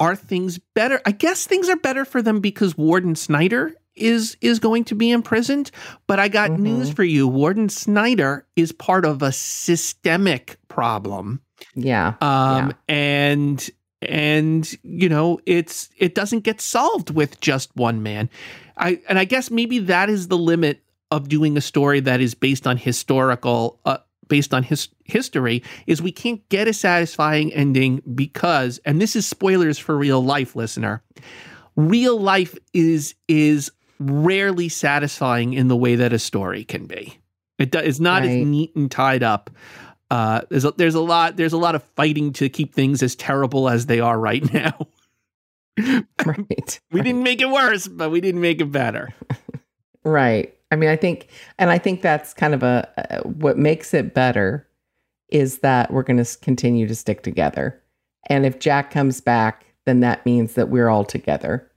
[0.00, 1.00] are things better?
[1.06, 5.10] I guess things are better for them because Warden Snyder is is going to be
[5.10, 5.70] imprisoned.
[6.06, 6.58] But I got Mhm.
[6.60, 7.28] news for you.
[7.28, 11.40] Warden Snyder is part of a systemic problem.
[11.74, 12.14] Yeah.
[12.22, 13.68] Um and
[14.02, 18.30] and you know it's it doesn't get solved with just one man.
[18.78, 22.34] I and I guess maybe that is the limit of doing a story that is
[22.34, 23.98] based on historical uh,
[24.30, 29.26] based on his history is we can't get a satisfying ending because and this is
[29.26, 31.02] spoilers for real life listener.
[31.76, 37.18] Real life is is rarely satisfying in the way that a story can be.
[37.58, 39.50] It do, it's not as neat and tied up.
[40.10, 43.14] Uh, there's a, there's a lot there's a lot of fighting to keep things as
[43.14, 44.88] terrible as they are right now.
[45.78, 46.80] Right.
[46.90, 49.10] we didn't make it worse but we didn't make it better.
[50.02, 50.56] Right.
[50.70, 51.28] I mean, I think,
[51.58, 54.66] and I think that's kind of a, uh, what makes it better
[55.28, 57.80] is that we're going to continue to stick together.
[58.28, 61.70] And if Jack comes back, then that means that we're all together,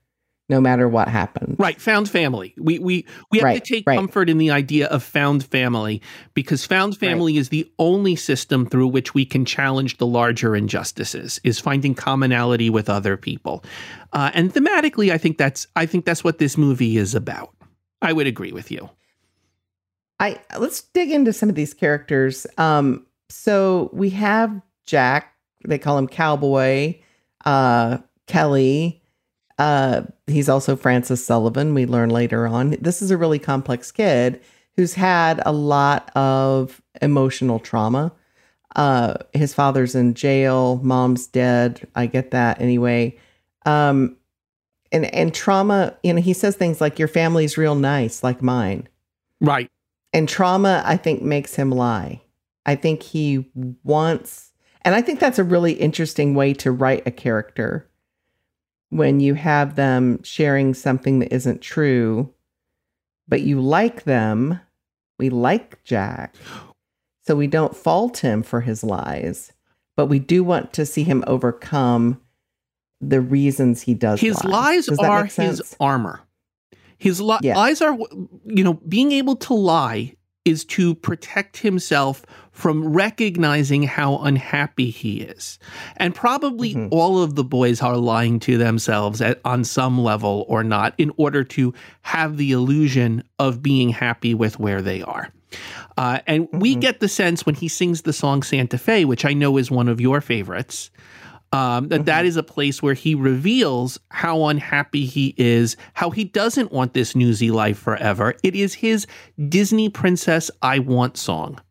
[0.49, 1.57] no matter what happens.
[1.57, 2.53] Right, found family.
[2.57, 3.97] We we we have Right, to take right.
[3.97, 6.01] comfort in the idea of found family
[6.33, 11.39] because found family is the only system through which we can challenge the larger injustices.
[11.43, 13.63] Is finding commonality with other people,
[14.11, 17.55] uh, and thematically, I think that's I think that's what this movie is about.
[18.03, 18.89] I would agree with you.
[20.19, 22.45] I let's dig into some of these characters.
[22.57, 25.33] Um, so we have Jack.
[25.65, 26.99] They call him Cowboy.
[27.45, 29.01] Uh, Kelly.
[29.57, 31.73] Uh, he's also Francis Sullivan.
[31.73, 32.71] We learn later on.
[32.81, 34.41] This is a really complex kid
[34.75, 38.11] who's had a lot of emotional trauma.
[38.75, 40.79] Uh, his father's in jail.
[40.83, 41.87] Mom's dead.
[41.95, 43.17] I get that anyway.
[43.65, 44.17] Um,
[44.93, 45.97] and and trauma.
[46.03, 48.87] You know, he says things like, "Your family's real nice, like mine."
[49.41, 49.69] Right.
[50.13, 52.21] And trauma, I think, makes him lie.
[52.65, 53.51] I think he
[53.83, 54.53] wants,
[54.83, 57.89] and I think that's a really interesting way to write a character
[58.89, 62.31] when you have them sharing something that isn't true,
[63.27, 64.59] but you like them.
[65.17, 66.35] We like Jack.
[67.25, 69.51] So we don't fault him for his lies,
[69.95, 72.21] but we do want to see him overcome
[73.09, 74.51] the reasons he does His lie.
[74.73, 76.21] lies Does are his armor.
[76.97, 77.55] His li- Yeah.
[77.57, 77.97] lies are,
[78.45, 80.13] you know, being able to lie
[80.45, 85.57] is to protect himself from recognizing how unhappy he is.
[85.97, 86.89] And probably Mhm.
[86.91, 91.11] all of the boys are lying to themselves at, on some level or not in
[91.17, 95.29] order to have the illusion of being happy with where they are.
[95.97, 96.81] Uh, and we Mhm.
[96.81, 99.87] get the sense when he sings the song Santa Fe, which I know is one
[99.87, 100.89] of your favorites,
[101.53, 102.27] um, that that Mhm.
[102.27, 107.15] is a place where he reveals how unhappy he is, how he doesn't want this
[107.15, 108.33] newsy life forever.
[108.43, 109.05] It is his
[109.49, 111.61] Disney Princess I Want song,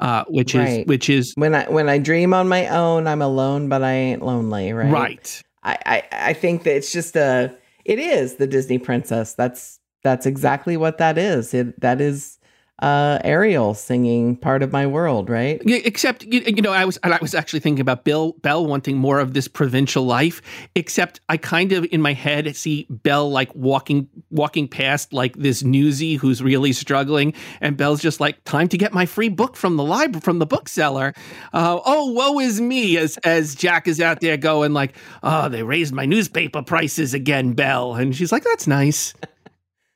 [0.00, 3.68] uh, which is which is When I when I dream on my own, I'm alone,
[3.68, 4.90] but I ain't lonely, right?
[4.92, 5.42] right.
[5.62, 9.34] I, I I think that it's just a it is the Disney princess.
[9.34, 11.54] That's that's exactly what that is.
[11.54, 12.38] It that is
[12.80, 15.62] uh Ariel singing part of my world, right?
[15.64, 19.20] Except you, you know, I was I was actually thinking about Bill Belle wanting more
[19.20, 20.42] of this provincial life.
[20.74, 25.62] Except I kind of in my head see Belle like walking walking past like this
[25.62, 29.76] newsie who's really struggling, and Belle's just like, "Time to get my free book from
[29.76, 31.14] the library from the bookseller."
[31.52, 32.96] Uh, oh, woe is me!
[32.96, 37.52] As as Jack is out there going like, "Oh, they raised my newspaper prices again,
[37.52, 39.14] Belle," and she's like, "That's nice."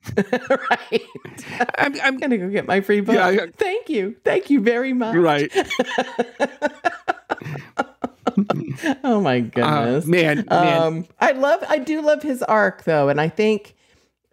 [0.16, 1.02] right.
[1.78, 3.14] I'm, I'm I'm gonna go get my free book.
[3.14, 3.46] Yeah, yeah.
[3.56, 4.16] Thank you.
[4.24, 5.14] Thank you very much.
[5.16, 5.50] right,
[9.04, 10.06] oh my uh, goodness.
[10.06, 10.82] man, man.
[10.82, 13.74] Um, I love, I do love his arc though, and I think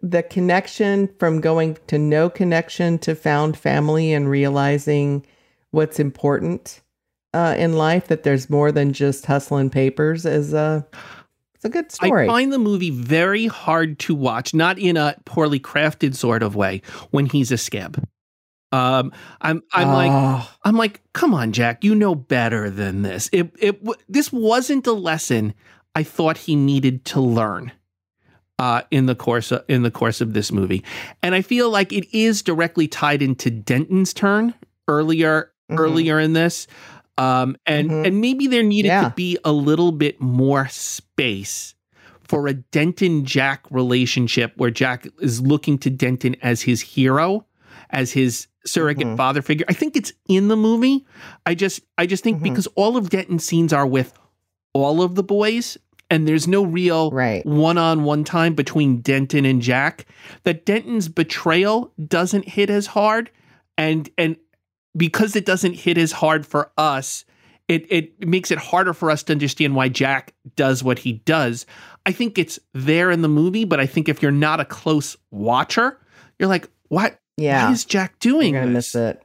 [0.00, 5.26] the connection from going to no connection to found family and realizing
[5.70, 6.80] what's important
[7.34, 11.15] uh, in life, that there's more than just hustling papers, is a it's
[11.66, 12.24] a good story.
[12.24, 16.56] I find the movie very hard to watch, not in a poorly crafted sort of
[16.56, 18.02] way, when he's a scab.
[18.72, 23.28] Um, I'm I'm like Oh, I'm like, come on, Jack, you know better than this.
[23.32, 25.54] It it this wasn't a lesson
[25.94, 27.72] I thought he needed to learn
[28.58, 30.82] uh, in the course of, in the course of this movie,
[31.22, 34.54] and I feel like it is directly tied into Denton's turn
[34.88, 35.78] earlier Mhm.
[35.80, 36.66] earlier in this.
[37.18, 38.06] Um, and Mhm.
[38.06, 39.08] and maybe there needed Yeah.
[39.08, 41.74] to be a little bit more space
[42.22, 47.46] for a Denton Jack relationship where Jack is looking to Denton as his hero,
[47.90, 49.16] as his surrogate Mhm.
[49.16, 49.64] father figure.
[49.68, 51.06] I think it's in the movie.
[51.46, 52.42] I just I just think Mhm.
[52.44, 54.12] because all of Denton's scenes are with
[54.74, 55.78] all of the boys
[56.10, 57.44] and there's no real Right.
[57.46, 60.04] one-on-one time between Denton and Jack,
[60.44, 63.30] that Denton's betrayal doesn't hit as hard,
[63.78, 64.36] and and
[64.96, 67.24] because it doesn't hit as hard for us,
[67.68, 71.66] it it makes it harder for us to understand why Jack does what he does.
[72.04, 75.16] I think it's there in the movie, but I think if you're not a close
[75.30, 75.98] watcher,
[76.38, 77.18] you're like, what?
[77.36, 77.66] Yeah.
[77.66, 78.94] Why is Jack doing You're gonna this?
[78.94, 79.22] miss it.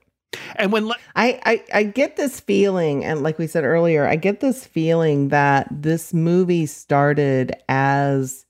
[0.56, 4.16] And when Le- I, I I get this feeling, and like we said earlier, I
[4.16, 8.46] get this feeling that this movie started as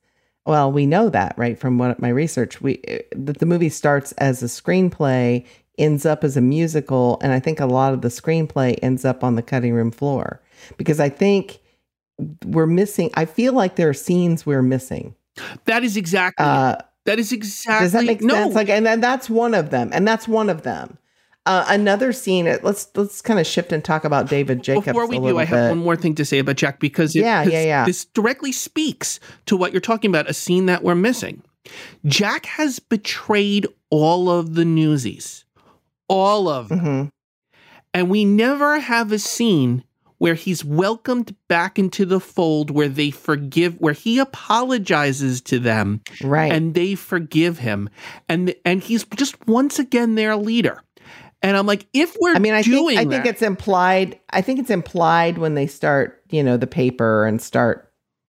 [0.46, 0.72] well.
[0.72, 2.62] We know that right from what my research.
[2.62, 5.46] We eh, that the movie starts as a screenplay,
[5.78, 9.24] ends up as a musical, and I think a lot of the screenplay ends up
[9.24, 10.42] on the cutting room floor
[10.78, 11.60] because I think
[12.46, 13.10] we're missing.
[13.16, 15.16] I feel like there are scenes we're missing.
[15.66, 18.56] that is exactly Uh, that is exactly does that make no, sense?
[18.56, 20.98] Like, and then that's one of them, and that's one of them.
[21.48, 22.48] Uh, another scene.
[22.48, 25.46] uh, Let's let's kind of shift and talk about David Jacobs Before we do, I
[25.46, 25.70] have bit.
[25.70, 27.86] one more thing to say about Jack because it, Yeah, yeah, yeah.
[27.86, 31.42] this directly speaks to what you're talking about, a scene that we're missing.
[32.06, 35.41] Jack has betrayed all of the newsies,
[36.12, 36.80] all of them.
[36.80, 37.10] Mhm.
[37.94, 39.84] And we never have a scene
[40.18, 46.02] where he's welcomed back into the fold where they forgive, where he apologizes to them
[46.22, 46.52] Right.
[46.52, 47.90] and they forgive him.
[48.30, 50.82] And and he's just once again their leader.
[51.42, 54.20] And I'm like, if we're I mean, I doing think I think it's implied.
[54.30, 57.92] I think it's implied when they start, you know, the paper and start,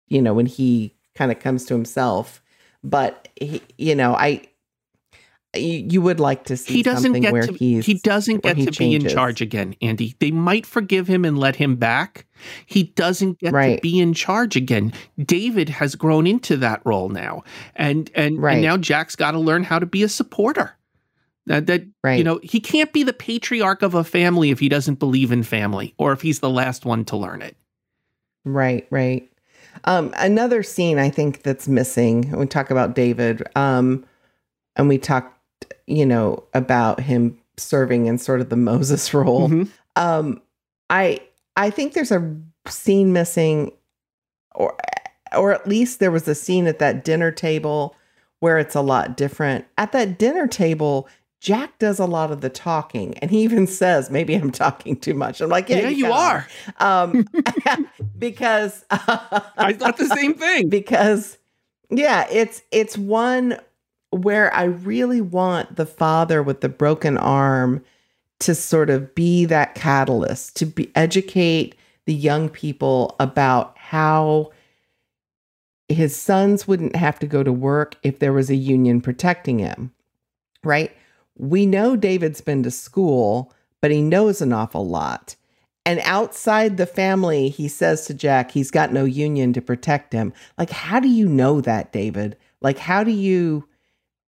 [0.09, 2.43] you know, when he kind of comes to himself.
[2.83, 4.43] But he, you know, I,
[5.57, 8.57] you, you would like to see he doesn't something get where to he doesn't get
[8.57, 12.27] he to be in charge again andy they might forgive him and let him back
[12.67, 14.93] he doesn't get to be in charge again
[15.25, 17.43] david has grown into that role now
[17.77, 18.55] and and, Right.
[18.55, 20.77] and now jack's got to learn how to be a supporter
[21.47, 22.17] that, that right.
[22.19, 25.43] you know he can't be the patriarch of a family if he doesn't believe in
[25.43, 27.57] family or if he's the last one to learn it
[28.45, 29.29] Right, right.
[29.85, 32.31] Um, another scene I think that's missing.
[32.31, 34.05] when We talk about David, um,
[34.77, 35.34] and we talked,
[35.87, 39.49] you know, about him serving in sort of the Moses role.
[39.49, 39.69] Mhm.
[39.97, 40.43] Um,
[40.91, 41.21] I
[41.57, 42.35] I think there's a
[42.67, 43.73] scene missing,
[44.55, 44.77] or
[45.37, 47.95] or at least there was a scene at that dinner table
[48.41, 49.65] where it's a lot different.
[49.79, 51.09] At that dinner table,
[51.41, 55.15] Jack does a lot of the talking, and he even says, "Maybe I'm talking too
[55.15, 56.49] much." I'm like, "Yeah, yeah, you kinda are
[56.81, 57.29] um
[58.19, 61.39] because i thought the same thing because
[61.91, 63.59] yeah it's it's one
[64.15, 67.83] where i really want the father with the broken arm
[68.39, 71.75] to sort of be that catalyst to be educate
[72.07, 74.51] the young people about how
[75.89, 79.93] his sons wouldn't have to go to work if there was a union protecting him
[80.63, 80.97] right
[81.37, 85.37] we know david's been to school but he knows an awful lot
[85.87, 90.33] and outside the family, he says to Jack, he's got no union to protect him.
[90.57, 92.37] Like, how do you know that, David?
[92.63, 93.69] Like, how do you,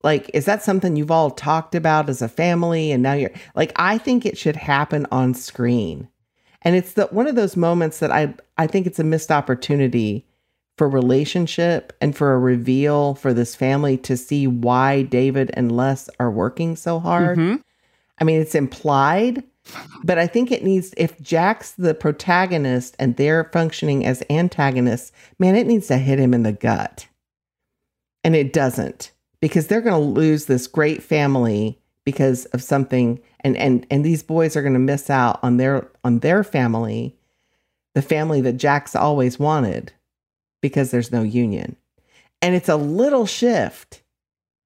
[0.06, 2.92] like, is that something you've all talked about as a family?
[2.92, 6.08] And now you're like, I think it should happen on screen.
[6.62, 10.24] And it's the one of those moments that I I think it's a missed opportunity
[10.78, 16.08] for relationship and for a reveal for this family to see why David and Les
[16.20, 17.36] are working so hard.
[17.36, 17.60] Mhm.
[18.20, 19.42] I mean, it's implied,
[20.04, 25.56] but I think it needs, if Jack's the protagonist and they're functioning as antagonists, man,
[25.56, 27.08] it needs to hit him in the gut.
[28.22, 33.56] And it doesn't because they're going to lose this great family because of something and
[33.56, 37.16] and and these boys are going to miss out on their on their family
[37.94, 39.92] the family that Jack's always wanted
[40.60, 41.76] because there's no union
[42.40, 44.02] and it's a little shift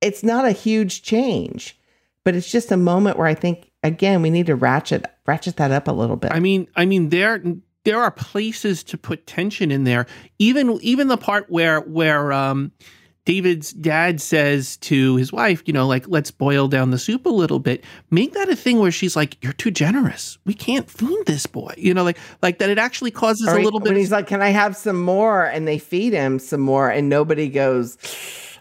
[0.00, 1.78] it's not a huge change
[2.24, 5.70] but it's just a moment where I think again we need to ratchet ratchet that
[5.70, 6.32] up a little bit.
[6.32, 7.42] I mean, I mean, there
[7.84, 10.06] there are places to put tension in there.
[10.38, 12.72] Even even the part where where um,
[13.30, 17.30] David's dad says to his wife, you know, like let's boil down the soup a
[17.30, 17.84] little bit.
[18.10, 20.38] Make that a thing where she's like, "You're too generous.
[20.44, 22.70] We can't feed this boy." You know, like like that.
[22.70, 23.90] It actually causes Or a he- little bit.
[23.90, 27.08] when he's like, "Can I have some more?" and they feed him some more, and
[27.08, 27.96] nobody goes,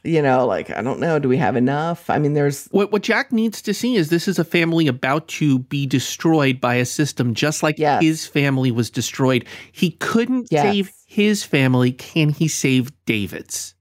[0.03, 2.09] you know, like I don't know, do we have enough?
[2.09, 5.27] I mean, there's what what Jack needs to see is this is a family about
[5.39, 8.01] to be destroyed by a system, just like Yes.
[8.03, 9.45] his family was destroyed.
[9.71, 10.63] He couldn't Yes.
[10.63, 11.91] save his family.
[11.91, 13.73] Can he save David's?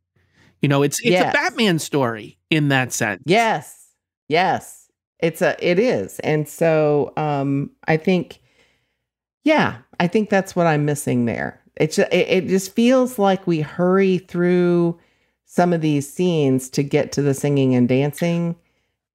[0.63, 1.35] You know, it's it's Yes.
[1.35, 3.23] a Batman story in that sense.
[3.27, 3.89] Yes.
[4.29, 4.89] Yes.
[5.21, 6.19] It's a it is.
[6.21, 8.41] And so um I think
[9.45, 11.61] yeah, I think that's what I'm missing there.
[11.77, 14.99] It's ju- it, it just feels like we hurry through
[15.47, 18.57] some of these scenes to get to the singing and dancing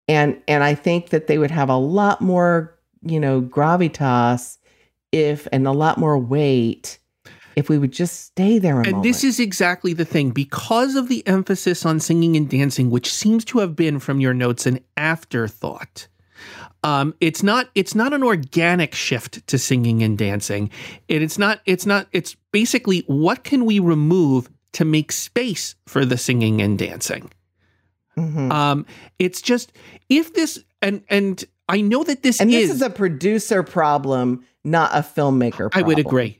[0.07, 4.57] and and I think that they would have a lot more, you know, gravitas
[5.11, 6.99] if and a lot more weight
[7.55, 9.03] if we would just stay there a and moment.
[9.03, 13.43] this is exactly the thing because of the emphasis on singing and dancing which seems
[13.45, 16.07] to have been from your notes an afterthought
[16.83, 20.69] um, it's not it's not an organic shift to singing and dancing
[21.09, 26.03] and it's not it's not it's basically what can we remove to make space for
[26.05, 27.31] the singing and dancing
[28.17, 28.51] Mhm.
[28.51, 28.85] um,
[29.17, 29.71] it's just
[30.09, 34.45] if this and and i know that this and is, this is a producer problem,
[34.63, 35.83] not a filmmaker problem.
[35.83, 36.39] i would agree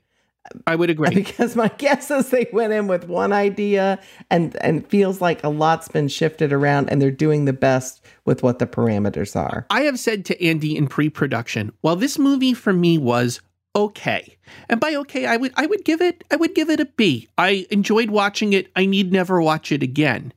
[0.68, 3.99] i would agree Because my guess is they went in with one idea
[4.30, 8.43] and and feels like a lot's been shifted around and they're doing the best with
[8.43, 9.66] what the parameters are.
[9.70, 13.41] I have said to Andy in pre-production, while this movie for me was
[13.76, 14.38] okay,
[14.70, 17.28] and by okay, I would I would give it I would give it a B.
[17.38, 18.72] I enjoyed watching it.
[18.76, 20.34] I need never watch it again.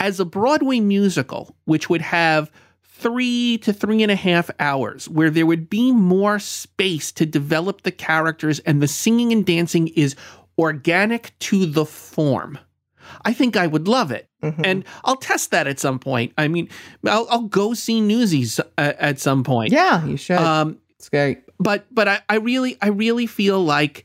[0.00, 2.50] As a Broadway musical, which would have
[2.98, 7.82] three to three and a half hours, where there would be more space to develop
[7.82, 10.16] the characters, and the singing and dancing is
[10.58, 12.58] organic to the form.
[13.24, 14.28] I think I would love it.
[14.42, 14.60] Mhm.
[14.64, 16.32] And I'll test that at some point.
[16.36, 16.68] I mean,
[17.06, 19.72] I'll, I'll go see Newsies at, at some point.
[19.72, 20.36] yeah, you should.
[20.36, 21.42] Um, it's great.
[21.58, 24.04] but but I, I really I really feel like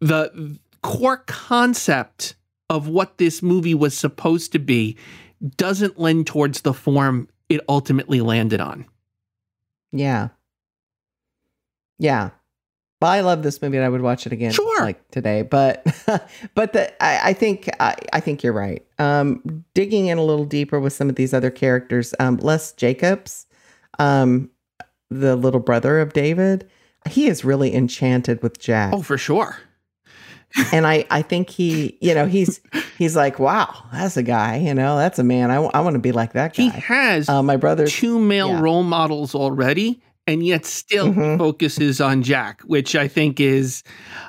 [0.00, 2.34] the core concept
[2.68, 4.96] of what this movie was supposed to be
[5.56, 8.86] doesn't lend towards the form it ultimately landed on.
[9.92, 10.28] Yeah.
[11.98, 12.30] Yeah.
[13.00, 14.80] Well, I love this movie and I would watch it again Sure.
[14.80, 15.42] like today.
[15.42, 15.84] But
[16.54, 18.84] but the I, I think I, I think you're right.
[18.98, 23.46] Um digging in a little deeper with some of these other characters, um, Les Jacobs,
[23.98, 24.50] um,
[25.10, 26.70] the little brother of David,
[27.08, 28.94] he is really enchanted with Jack.
[28.94, 29.56] Oh, for sure.
[30.72, 32.60] And I, I think he, you know, he's
[32.98, 35.50] he's like, wow, that's a guy, you know, that's a man.
[35.50, 36.62] I, want to be like that guy.
[36.64, 38.60] He has uh, my brother, two male yeah.
[38.60, 41.38] role models already, and yet still Mhm.
[41.38, 43.82] focuses on Jack, which I think is,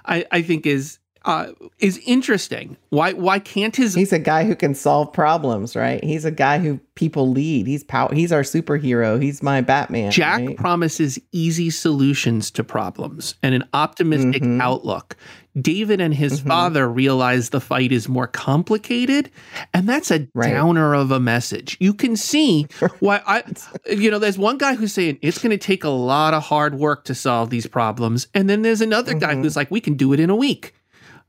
[0.05, 1.47] I, I think is uh,
[1.79, 2.75] is interesting.
[2.89, 6.03] Why why can't his he's a guy who can solve problems, right?
[6.03, 7.65] He's a guy who people lead.
[7.65, 9.21] He's pow- He's our superhero.
[9.21, 10.11] He's my Batman.
[10.11, 10.57] Jack right?
[10.57, 14.61] promises easy solutions to problems and an optimistic Mhm.
[14.61, 15.15] outlook.
[15.59, 16.47] David and his Mhm.
[16.47, 19.29] father realize the fight is more complicated,
[19.73, 20.49] and that's a Right.
[20.51, 21.77] downer of a message.
[21.79, 22.67] You can see
[22.99, 23.43] why I,
[23.89, 26.75] you know, there's one guy who's saying it's going to take a lot of hard
[26.79, 29.43] work to solve these problems, and then there's another guy Mhm.
[29.43, 30.73] who's like, we can do it in a week.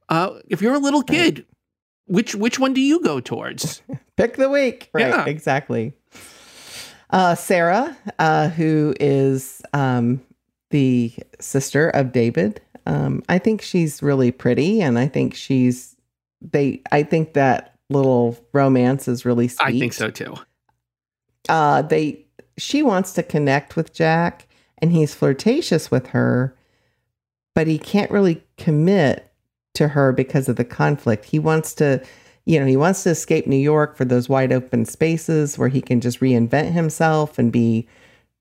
[0.09, 1.47] Uh, if you're a little kid,
[2.07, 3.83] which which one do you go towards?
[4.17, 4.91] Pick the week.
[4.93, 5.09] Right.
[5.09, 5.25] Yeah.
[5.27, 5.95] Exactly.
[7.11, 10.21] Uh, Sarah, uh, who is um,
[10.71, 12.61] the sister of David.
[12.87, 15.97] Um, I think she's really pretty, and I think she's
[16.43, 16.83] they.
[16.93, 19.77] I think that little romance is really sweet.
[19.77, 20.35] I think so too.
[21.49, 22.25] uh they
[22.57, 24.47] she wants to connect with Jack
[24.79, 26.57] and he's flirtatious with her
[27.55, 29.31] but he can't really commit
[29.75, 31.25] to her because of the conflict.
[31.25, 32.05] He wants to
[32.47, 35.81] you know, he wants to escape New York for those wide open spaces where he
[35.81, 37.89] can just reinvent himself and be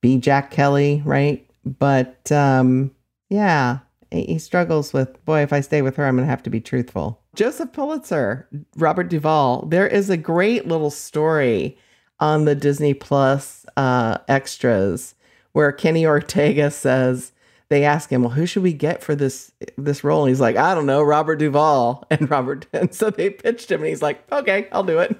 [0.01, 1.47] be Jack Kelly, right?
[1.65, 2.91] But um
[3.29, 3.79] yeah,
[4.11, 6.61] he struggles with boy if I stay with her I'm going to have to be
[6.61, 7.19] truthful.
[7.35, 9.65] Joseph Pulitzer, Robert Duvall.
[9.65, 11.77] There is a great little story
[12.19, 15.15] on the Disney Plus uh, extras
[15.53, 17.31] where Kenny Ortega says
[17.73, 20.55] they ask him, "Well, who should we get for this this role?" And he's like,
[20.55, 24.23] "I don't know, Robert Duvall." And Robert, and so they pitched him, and he's like,
[24.31, 25.15] "Okay, I'll do it."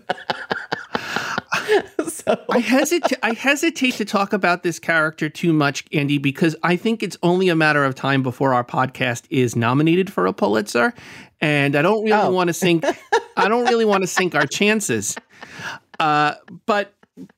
[2.07, 3.17] so I hesitate.
[3.23, 7.49] I hesitate to talk about this character too much, Andy, because I think it's only
[7.49, 10.93] a matter of time before our podcast is nominated for a Pulitzer,
[11.41, 12.31] and I don't really Oh.
[12.31, 12.85] want to sink.
[13.37, 15.15] I don't really want to sink our chances.
[15.99, 16.33] Uh,
[16.65, 16.93] but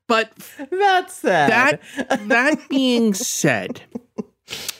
[0.07, 0.31] but
[0.71, 1.79] that's sad.
[1.97, 3.81] that that being said,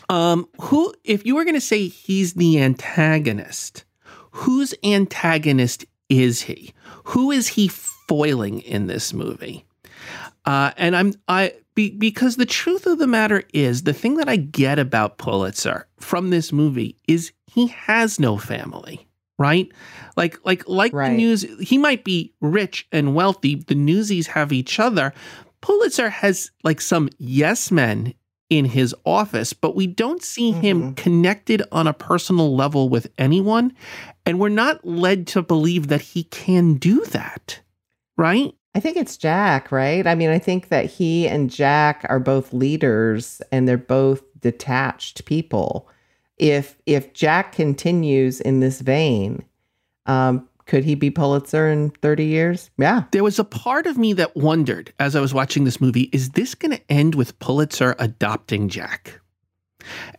[0.10, 3.86] um, who if you were going to say he's the antagonist,
[4.32, 6.74] whose antagonist is he?
[7.06, 9.66] Who is he foiling in this movie?
[10.46, 14.30] Uh, and I'm I be, because the truth of the matter is the thing that
[14.30, 19.08] I get about Pulitzer from this movie is he has no family,
[19.40, 19.72] right?
[20.16, 21.10] Like like like Right.
[21.12, 23.56] the news, he might be rich and wealthy.
[23.56, 25.14] The newsies have each other.
[25.62, 28.14] Pulitzer has like some yes men
[28.50, 30.96] in his office, but we don't see him Mhm.
[30.96, 33.74] connected on a personal level with anyone,
[34.26, 37.60] and we're not led to believe that he can do that,
[38.18, 38.54] right?
[38.76, 40.06] I think it's Jack, right?
[40.06, 45.26] I mean, I think that he and Jack are both leaders and they're both detached
[45.26, 45.88] people.
[46.38, 49.44] If if Jack continues in this vein,
[50.06, 52.72] um, could he be Pulitzer in 30 years?
[52.78, 53.04] Yeah.
[53.12, 56.32] There was a part of me that wondered as I was watching this movie is
[56.32, 59.20] this going to end with Pulitzer adopting Jack?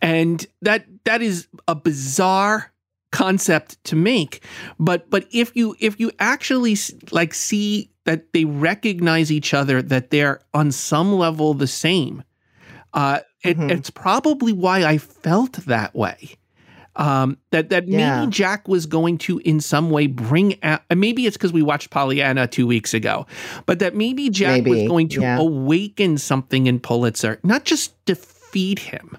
[0.01, 2.71] And that that is a bizarre
[3.11, 4.43] concept to make
[4.79, 6.75] but but if you if you actually
[7.11, 12.21] like see that they recognize each other that they're on some level the same
[12.93, 13.69] uh it, mm-hmm.
[13.69, 16.35] it's probably why i felt that way
[16.97, 18.19] um, that that yeah.
[18.19, 21.89] maybe Jack was going to in some way bring out, maybe it's because we watched
[21.91, 23.25] Pollyanna two weeks ago,
[23.65, 24.71] but that maybe Jack maybe.
[24.71, 25.39] was going to yeah.
[25.39, 29.17] awaken something in Pulitzer, not just defeat him,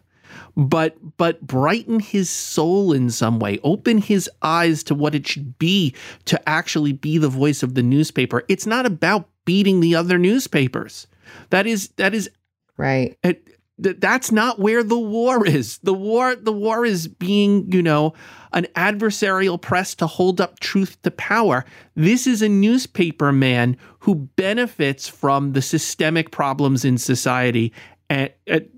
[0.56, 5.56] but but brighten his soul in some way, open his eyes to what it should
[5.58, 8.44] be to actually be the voice of the newspaper.
[8.48, 11.06] It's not about beating the other newspapers.
[11.50, 12.28] That is that is
[12.76, 13.16] right.
[13.22, 15.78] It, that's not where the war is.
[15.78, 18.14] The war the war is being, you know,
[18.52, 21.64] an adversarial press to hold up truth to power.
[21.94, 27.72] This is a newspaper man who benefits from the systemic problems in society
[28.10, 28.30] and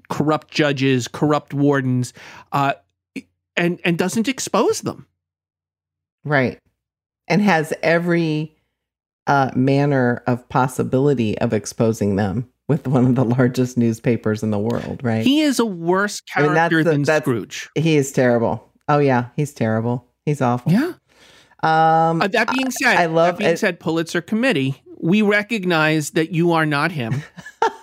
[0.09, 2.13] corrupt judges, corrupt wardens,
[2.53, 2.75] uh,
[3.57, 5.07] and and doesn't expose them.
[6.25, 6.59] Right,
[7.27, 8.55] and has every
[9.27, 14.59] uh, manner of possibility of exposing them with one of the largest newspapers in the
[14.59, 15.01] world.
[15.03, 17.69] Right, he is a worse character I mean, than the, Scrooge.
[17.75, 18.71] He is terrible.
[18.89, 20.07] Oh yeah, he's terrible.
[20.25, 20.71] He's awful.
[20.71, 20.93] Yeah.
[21.63, 23.35] Um, uh, that being said, I love.
[23.35, 27.25] That being it, said, Pulitzer Committee, we recognize that you are not him.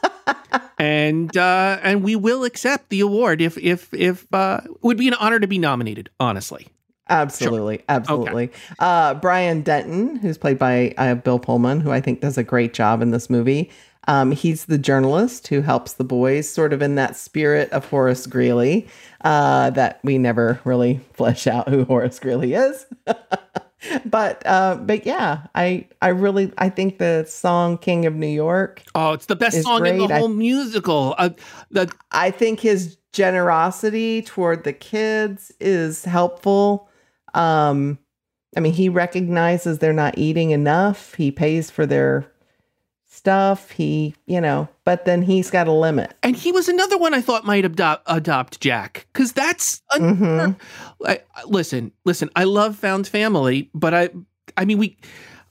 [0.79, 5.15] and uh, and we will accept the award if if if uh, would be an
[5.15, 6.09] honor to be nominated.
[6.17, 6.65] Honestly,
[7.09, 7.85] absolutely, sure.
[7.89, 8.45] absolutely.
[8.45, 8.75] Okay.
[8.79, 12.73] Uh, Bryan Denton, who's played by uh, Bill Pullman, who I think does a great
[12.73, 13.69] job in this movie.
[14.07, 18.25] Um, he's the journalist who helps the boys, sort of in that spirit of Horace
[18.25, 18.87] Greeley,
[19.21, 22.85] uh, that we never really flesh out who Horace Greeley is.
[24.05, 28.81] but uh, but yeah, I I really I think the song "King of New York."
[28.95, 29.95] Oh, it's the best song great.
[29.95, 31.15] in the whole I, musical.
[31.17, 31.29] Uh,
[31.69, 36.89] the, I think his generosity toward the kids is helpful.
[37.33, 37.99] Um,
[38.55, 41.13] I mean, he recognizes they're not eating enough.
[41.15, 42.31] He pays for their
[43.17, 43.71] stuff.
[43.71, 46.13] He, you know, but then he's got a limit.
[46.23, 50.53] And he was another one I thought might adopt adopt Jack because that's mm-hmm.
[51.05, 52.29] I, listen, listen.
[52.35, 54.09] I love Found Family, but I,
[54.55, 54.97] I mean, we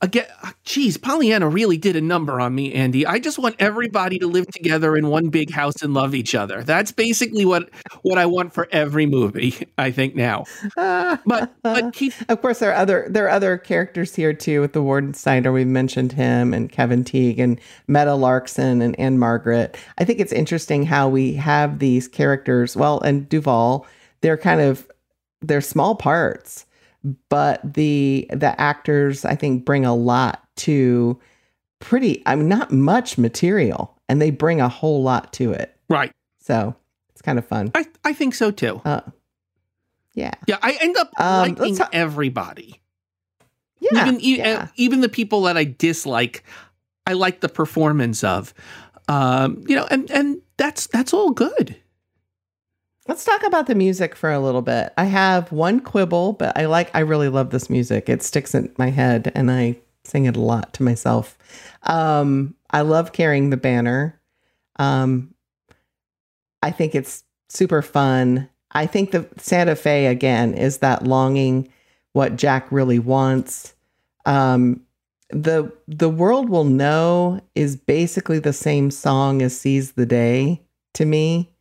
[0.01, 0.27] again,
[0.65, 3.07] geez, Pollyanna really did a number on me, Andy.
[3.07, 6.63] I just want everybody to live together in one big house and love each other.
[6.63, 7.71] That's basically what
[8.03, 9.55] what I want for every movie.
[9.79, 10.45] I think now,
[10.77, 12.13] but but keep.
[12.29, 14.61] Of course, there are other there are other characters here too.
[14.61, 19.77] With the Warden Snyder, we mentioned him, and Kevin Teague, and Medda Larkson, and Ann-Margret.
[19.99, 22.77] I think it's interesting how we have these characters.
[22.77, 23.87] Well, and Duvall,
[24.21, 24.89] they're kind of
[25.43, 26.67] they're small parts
[27.29, 31.19] but the the actors I think bring a lot to
[31.79, 35.77] pretty I mean not much material and they bring a whole lot to it.
[35.89, 36.13] Right.
[36.41, 36.75] So
[37.11, 37.71] it's kind of fun.
[37.75, 38.81] I, I think so too.
[38.85, 39.01] Uh,
[40.15, 40.33] yeah.
[40.47, 40.59] Yeah.
[40.63, 42.81] I end up um, liking ha- everybody.
[43.81, 44.03] Yeah.
[44.03, 44.69] Even, yeah.
[44.77, 46.45] even the people that I dislike,
[47.07, 48.55] I like the performance of.
[49.09, 51.77] Um, you know, and and that's that's all good.
[53.09, 54.93] Let's talk about the music for a little bit.
[54.99, 58.09] I have one quibble, but I like I really love this music.
[58.09, 61.39] It sticks in my head and I sing it a lot to myself.
[61.85, 64.21] Um, I love carrying the banner.
[64.79, 65.35] Um,
[66.63, 68.49] I think it's super fun.
[68.73, 71.69] I think the Santa Fe again is that longing
[72.13, 73.75] what Jack really wants.
[74.25, 74.83] Um,
[75.31, 80.63] the the world will know is basically the same song as Seize the Day
[80.95, 81.53] to me.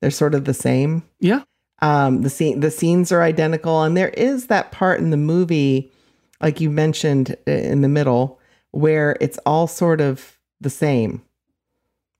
[0.00, 1.02] They're sort of the same.
[1.20, 1.42] Yeah.
[1.80, 5.92] Um, the scene, the scenes are identical, and there is that part in the movie,
[6.40, 8.40] like you mentioned uh, in the middle,
[8.70, 11.22] where it's all sort of the same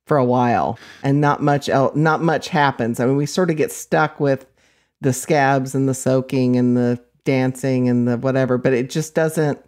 [0.06, 3.00] for a while, and not much else, not much happens.
[3.00, 4.46] I mean, we sort of get stuck with
[5.00, 9.58] the scabs and the soaking and the dancing and the whatever, but it just doesn't.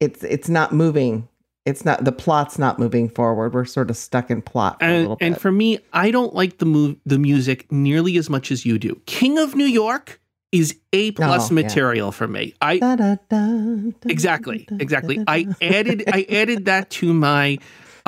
[0.00, 1.28] It's it's not moving
[1.64, 3.54] it's not the plot's not moving forward.
[3.54, 4.78] We're sort of stuck in plot.
[4.80, 8.50] For and, and for me, I don't like the move the music nearly as much
[8.50, 9.00] as you do.
[9.06, 12.12] King of New York is A plus oh, material yeah.
[12.12, 12.54] for me.
[12.62, 15.22] I da, da, da, exactly exactly.
[15.26, 17.58] I added I added that to my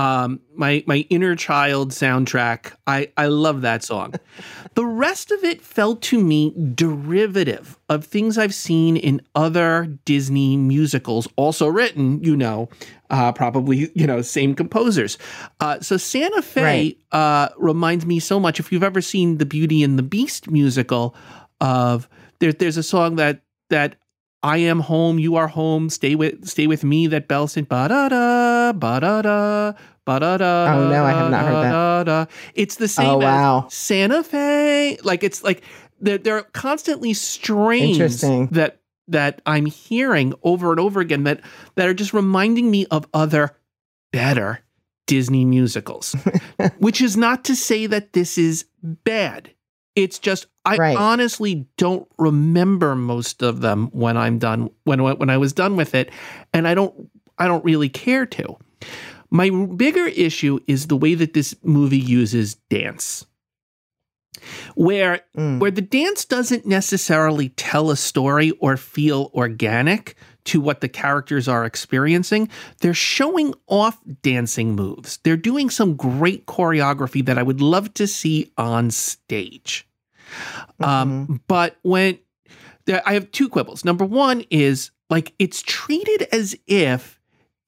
[0.01, 2.73] um, my my inner child soundtrack.
[2.87, 4.15] I I love that song.
[4.75, 10.57] the rest of it felt to me derivative of things I've seen in other Disney
[10.57, 12.71] musicals, also written, you know,
[13.11, 15.19] uh, probably you know same composers.
[15.61, 16.99] Uh, so Santa Fe right.
[17.13, 18.59] uh, reminds me so much.
[18.59, 21.15] If you've ever seen the Beauty and the Beast musical,
[21.61, 23.97] of there, there's a song that that
[24.43, 27.07] I am home, you are home, stay with stay with me.
[27.07, 29.73] That bell said ba da da ba da da
[30.05, 30.75] ba da da.
[30.75, 32.31] Oh no, I have not heard that.
[32.55, 33.67] It's the same oh, wow.
[33.67, 34.99] as Santa Fe.
[35.03, 35.63] Like it's like
[36.01, 38.21] they're, they're constantly strains
[38.51, 41.41] that that I'm hearing over and over again that
[41.77, 43.57] that are just reminding me of other
[44.13, 44.61] better
[45.07, 46.15] Disney musicals.
[46.79, 49.51] which is not to say that this is bad.
[49.97, 50.97] It's just I Right.
[50.97, 55.95] honestly don't remember most of them when I'm done when when I was done with
[55.95, 56.11] it
[56.53, 58.57] and I don't I don't really care to.
[59.31, 63.27] My bigger issue is the way that this movie uses dance.
[64.75, 65.59] Where Mm.
[65.59, 70.15] where the dance doesn't necessarily tell a story or feel organic
[70.47, 72.49] to what the characters are experiencing,
[72.81, 75.19] they're showing off dancing moves.
[75.23, 79.87] They're doing some great choreography that I would love to see on stage.
[80.79, 82.19] Um, but when
[83.05, 83.85] I have two quibbles.
[83.85, 87.20] Number one is like it's treated as if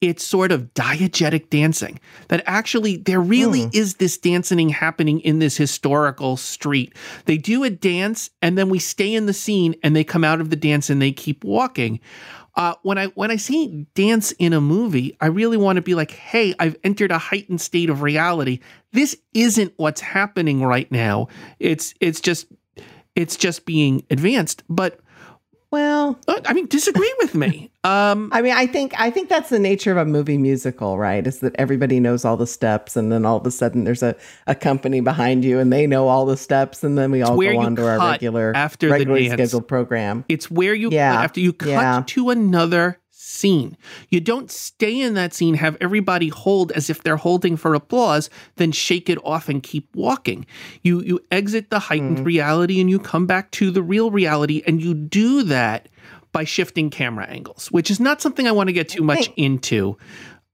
[0.03, 1.97] it's sort of diegetic dancing.
[2.27, 6.93] That actually there really is this dancing happening in this historical street.
[7.23, 10.41] They do a dance and then we stay in the scene and they come out
[10.41, 12.01] of the dance and they keep walking.
[12.55, 15.95] Uh, when I when I see dance in a movie, I really want to be
[15.95, 18.59] like, "Hey, I've entered a heightened state of reality.
[18.91, 21.29] This isn't what's happening right now.
[21.59, 22.47] It's it's just
[23.15, 24.99] it's just being advanced." But
[25.73, 27.71] Well, uh, I mean, disagree with me.
[27.85, 31.27] Um, I mean, I think I think that's the nature of a movie musical, right?
[31.27, 34.15] Is that everybody knows all the steps, and then all of a sudden there's a,
[34.47, 37.59] a company behind you, and they know all the steps, and then we all go
[37.59, 39.33] on to our regular after the regularly dance.
[39.33, 40.23] scheduled program.
[40.29, 42.03] It's where you Yeah, after you cut yeah.
[42.07, 43.01] to another
[43.33, 43.75] scene.
[44.09, 48.29] You don't stay in that scene, have everybody hold as if they're holding for applause,
[48.57, 50.45] then shake it off and keep walking.
[50.83, 52.23] You you exit the heightened Mm-hmm.
[52.25, 55.89] reality and you come back to the real reality, and you do that
[56.31, 59.37] by shifting camera angles, which is not something I want to get too much think-
[59.37, 59.97] into.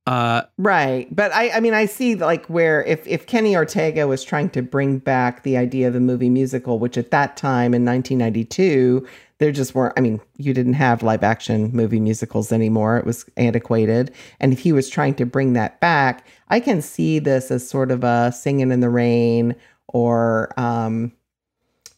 [0.08, 1.08] Uh, Right.
[1.16, 4.62] But I, I mean, I see like where if, if Kenny Ortega was trying to
[4.64, 9.08] bring back the idea of the movie musical, which at that time in 1992,
[9.40, 12.98] there just weren't, I mean, you didn't have live action movie musicals anymore.
[12.98, 14.14] It was antiquated.
[14.40, 17.92] And if he was trying to bring that back, I can see this as sort
[17.92, 19.56] of a Singing in the Rain
[19.88, 21.14] or um,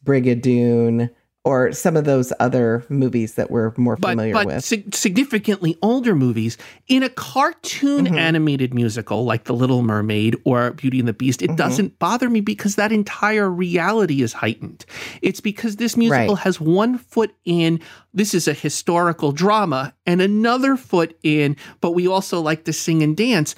[0.05, 1.09] Brigadoon
[1.43, 4.63] or some of those other movies that we're more but familiar but with.
[4.63, 6.55] sig- significantly older movies
[6.87, 8.17] in a cartoon Mhm.
[8.17, 11.57] animated musical like The Little Mermaid or Beauty and the Beast, it Mhm.
[11.57, 14.85] doesn't bother me because that entire reality is heightened.
[15.23, 16.43] It's because this musical Right.
[16.43, 17.79] has one foot in
[18.13, 23.01] this is a historical drama and another foot in but we also like to sing
[23.01, 23.55] and dance.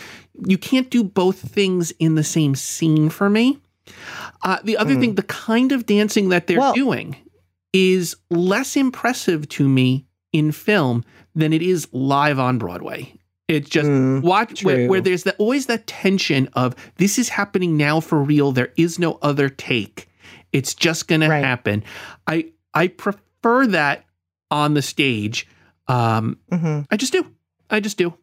[0.48, 3.58] You can't do both things in the same scene for me.
[4.44, 5.00] Uh, the other Mm.
[5.02, 7.18] thing, the kind of dancing that they're Well- doing
[7.74, 11.04] is less impressive to me in film
[11.36, 13.14] than it is live on Broadway.
[13.48, 17.76] It's just Mm, watch where, where there's that always that tension of this is happening
[17.76, 18.52] now for real.
[18.52, 20.08] There is no other take.
[20.54, 21.44] It's just gonna Right.
[21.44, 21.84] happen.
[22.28, 24.06] I I prefer that
[24.50, 25.48] on the stage.
[25.88, 26.86] Um, mhm.
[26.90, 27.26] I just do.
[27.70, 28.14] I just do.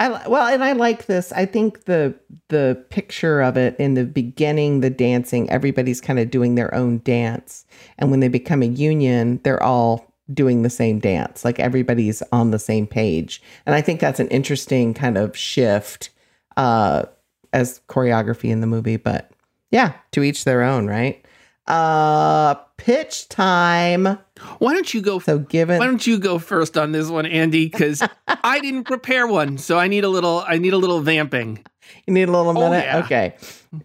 [0.00, 1.32] I well, and I like this.
[1.32, 2.14] I think the
[2.48, 6.98] the picture of it in the beginning, the dancing, everybody's kind of doing their own
[6.98, 7.66] dance,
[7.98, 11.44] and when they become a union, they're all doing the same dance.
[11.44, 16.10] Like everybody's on the same page, and I think that's an interesting kind of shift
[16.56, 17.04] uh,
[17.52, 18.98] as choreography in the movie.
[18.98, 19.32] But
[19.72, 21.24] yeah, to each their own, right?
[21.66, 24.18] Uh, pitch time.
[24.58, 25.18] Why don't you go?
[25.18, 27.66] So given Why don't you go first on this one, Andy?
[27.68, 30.44] Because I didn't prepare one, so I need a little.
[30.46, 31.64] I need a little vamping.
[32.06, 32.84] You need a little Oh, minute?
[32.84, 32.98] yeah.
[32.98, 33.34] Okay.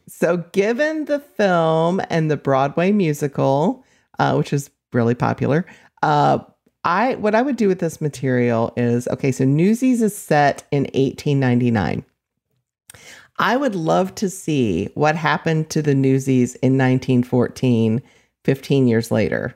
[0.07, 3.83] So, given the film and the Broadway musical,
[4.19, 5.65] uh, which is really popular,
[6.01, 6.39] uh,
[6.83, 9.31] I what I would do with this material is okay.
[9.31, 12.03] So, Newsies is set in 1899.
[13.39, 18.01] I would love to see what happened to the Newsies in 1914,
[18.45, 19.55] 15 years later.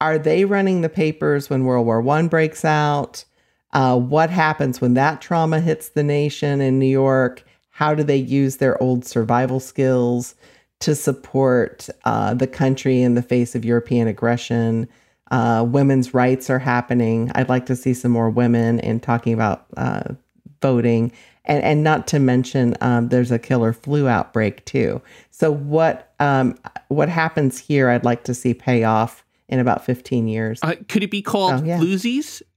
[0.00, 3.24] Are they running the papers when World War One breaks out?
[3.72, 7.44] Uh, what happens when that trauma hits the nation in New York?
[7.70, 10.34] How do they use their old survival skills
[10.80, 14.88] to support uh, the country in the face of European aggression?
[15.30, 17.30] Uh, women's rights are happening.
[17.34, 20.14] I'd like to see some more women in talking about uh,
[20.60, 21.12] voting,
[21.44, 25.00] and and not to mention um, there's a killer flu outbreak too.
[25.30, 27.90] So what um, what happens here?
[27.90, 30.60] I'd like to see pay off in about 15 years.
[30.62, 31.80] Uh, could it be called Oh, yeah.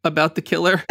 [0.05, 0.81] About the killer?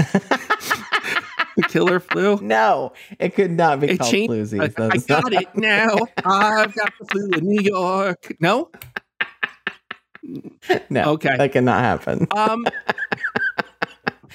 [1.56, 2.38] the killer flu.
[2.42, 4.60] No, it could not be It called changed- Bluesies.
[4.60, 5.96] I, I got it now.
[6.24, 8.34] I've got the flu in New York.
[8.40, 8.70] No.
[10.88, 11.36] No, Okay.
[11.36, 12.28] that cannot happen.
[12.30, 12.64] Um,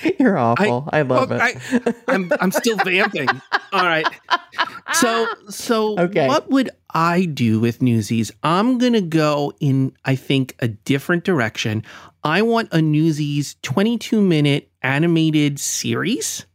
[0.19, 0.89] You're awful.
[0.91, 1.95] I, love well, it.
[2.07, 3.29] I'm I'm still vamping.
[3.71, 4.07] All right.
[4.93, 6.27] so so Okay.
[6.27, 8.31] what would I do with Newsies?
[8.43, 11.83] I'm gonna go in, I think, a different direction.
[12.23, 16.45] I want a Newsies 22 minute animated series.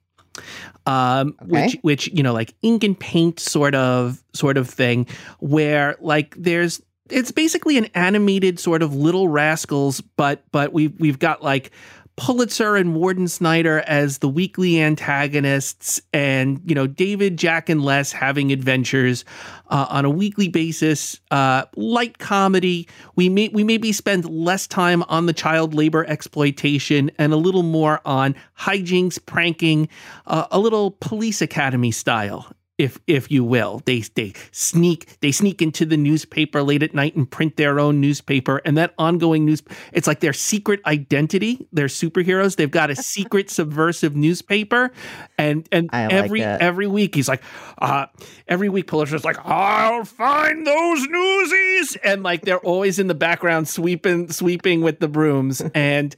[0.86, 1.78] Um, which Okay.
[1.82, 5.06] which you know, like ink and paint sort of sort of thing,
[5.38, 11.18] where like there's it's basically an animated sort of little rascals, but but we've we've
[11.20, 11.70] got like
[12.16, 18.12] Pulitzer and Warden Snyder as the weekly antagonists, and you know David, Jack, and Les
[18.12, 19.24] having adventures
[19.68, 21.20] uh, on a weekly basis.
[21.30, 22.88] Uh, light comedy.
[23.16, 27.62] We may we maybe spend less time on the child labor exploitation and a little
[27.62, 29.88] more on hijinks, pranking,
[30.26, 32.52] uh, a little police academy style
[32.82, 33.80] if if you will.
[33.84, 38.00] They they sneak they sneak into the newspaper late at night and print their own
[38.00, 39.62] newspaper, and that ongoing news.
[39.92, 41.68] It's like their secret identity.
[41.72, 42.56] They're superheroes.
[42.56, 44.90] They've got a secret subversive newspaper,
[45.38, 46.60] and and like every it.
[46.60, 47.42] every week he's like,
[47.78, 48.06] uh,
[48.48, 53.68] every week Pulitzer's like, I'll find those newsies, and like they're always in the background
[53.68, 56.14] sweeping sweeping with the brooms, and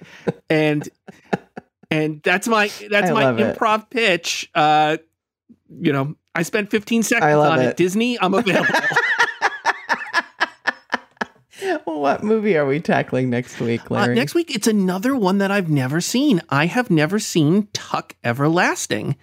[0.49, 0.89] and.
[1.91, 3.57] And that's my that's I my love it.
[3.57, 4.51] improv pitch.
[4.53, 4.97] Uh,
[5.69, 7.67] you know, I spent 15 seconds on it.
[7.67, 7.77] it.
[7.77, 8.75] Disney, I'm available.
[11.87, 14.15] Well, what movie are we tackling next week, uh, Larry?
[14.15, 16.43] next week, it's another one that I've never seen.
[16.51, 19.17] I have never seen Tuck Everlasting.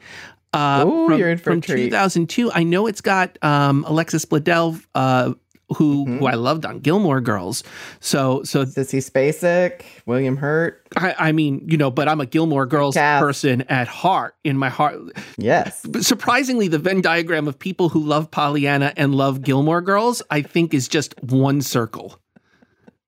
[0.54, 1.86] Uh, from, you're in for a from treat.
[1.86, 2.52] 2002.
[2.52, 5.34] I know it's got um, Alexis Bledel, uh,
[5.76, 6.20] who Mhm.
[6.20, 7.64] who I loved on Gilmore Girls.
[8.00, 10.86] So so Sissy Spacek, William Hurt.
[10.98, 13.22] I, I mean, you know, but I'm a Gilmore Girls Cast.
[13.22, 14.36] person at heart.
[14.44, 15.00] In my heart,
[15.38, 15.82] Yes.
[15.88, 20.42] But surprisingly, the Venn diagram of people who love Pollyanna and love Gilmore Girls, I
[20.42, 22.18] think, is just one circle.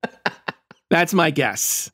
[0.89, 1.89] That's my guess.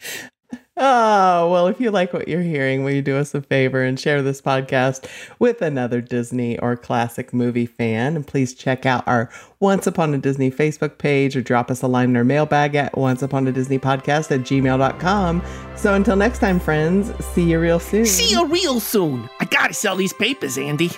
[0.82, 4.00] Oh, well, if you like what you're hearing, will you do us a favor and
[4.00, 5.06] share this podcast
[5.38, 8.16] with another Disney or classic movie fan?
[8.16, 11.88] And please check out our Once Upon a Disney Facebook page or drop us a
[11.88, 15.44] line in our mailbag at onceuponadisneypodcast at gmail.com.
[15.76, 18.06] So until next time, friends, see you real soon.
[18.06, 19.30] See you real soon.
[19.42, 20.92] I gotta sell these papers, Andy.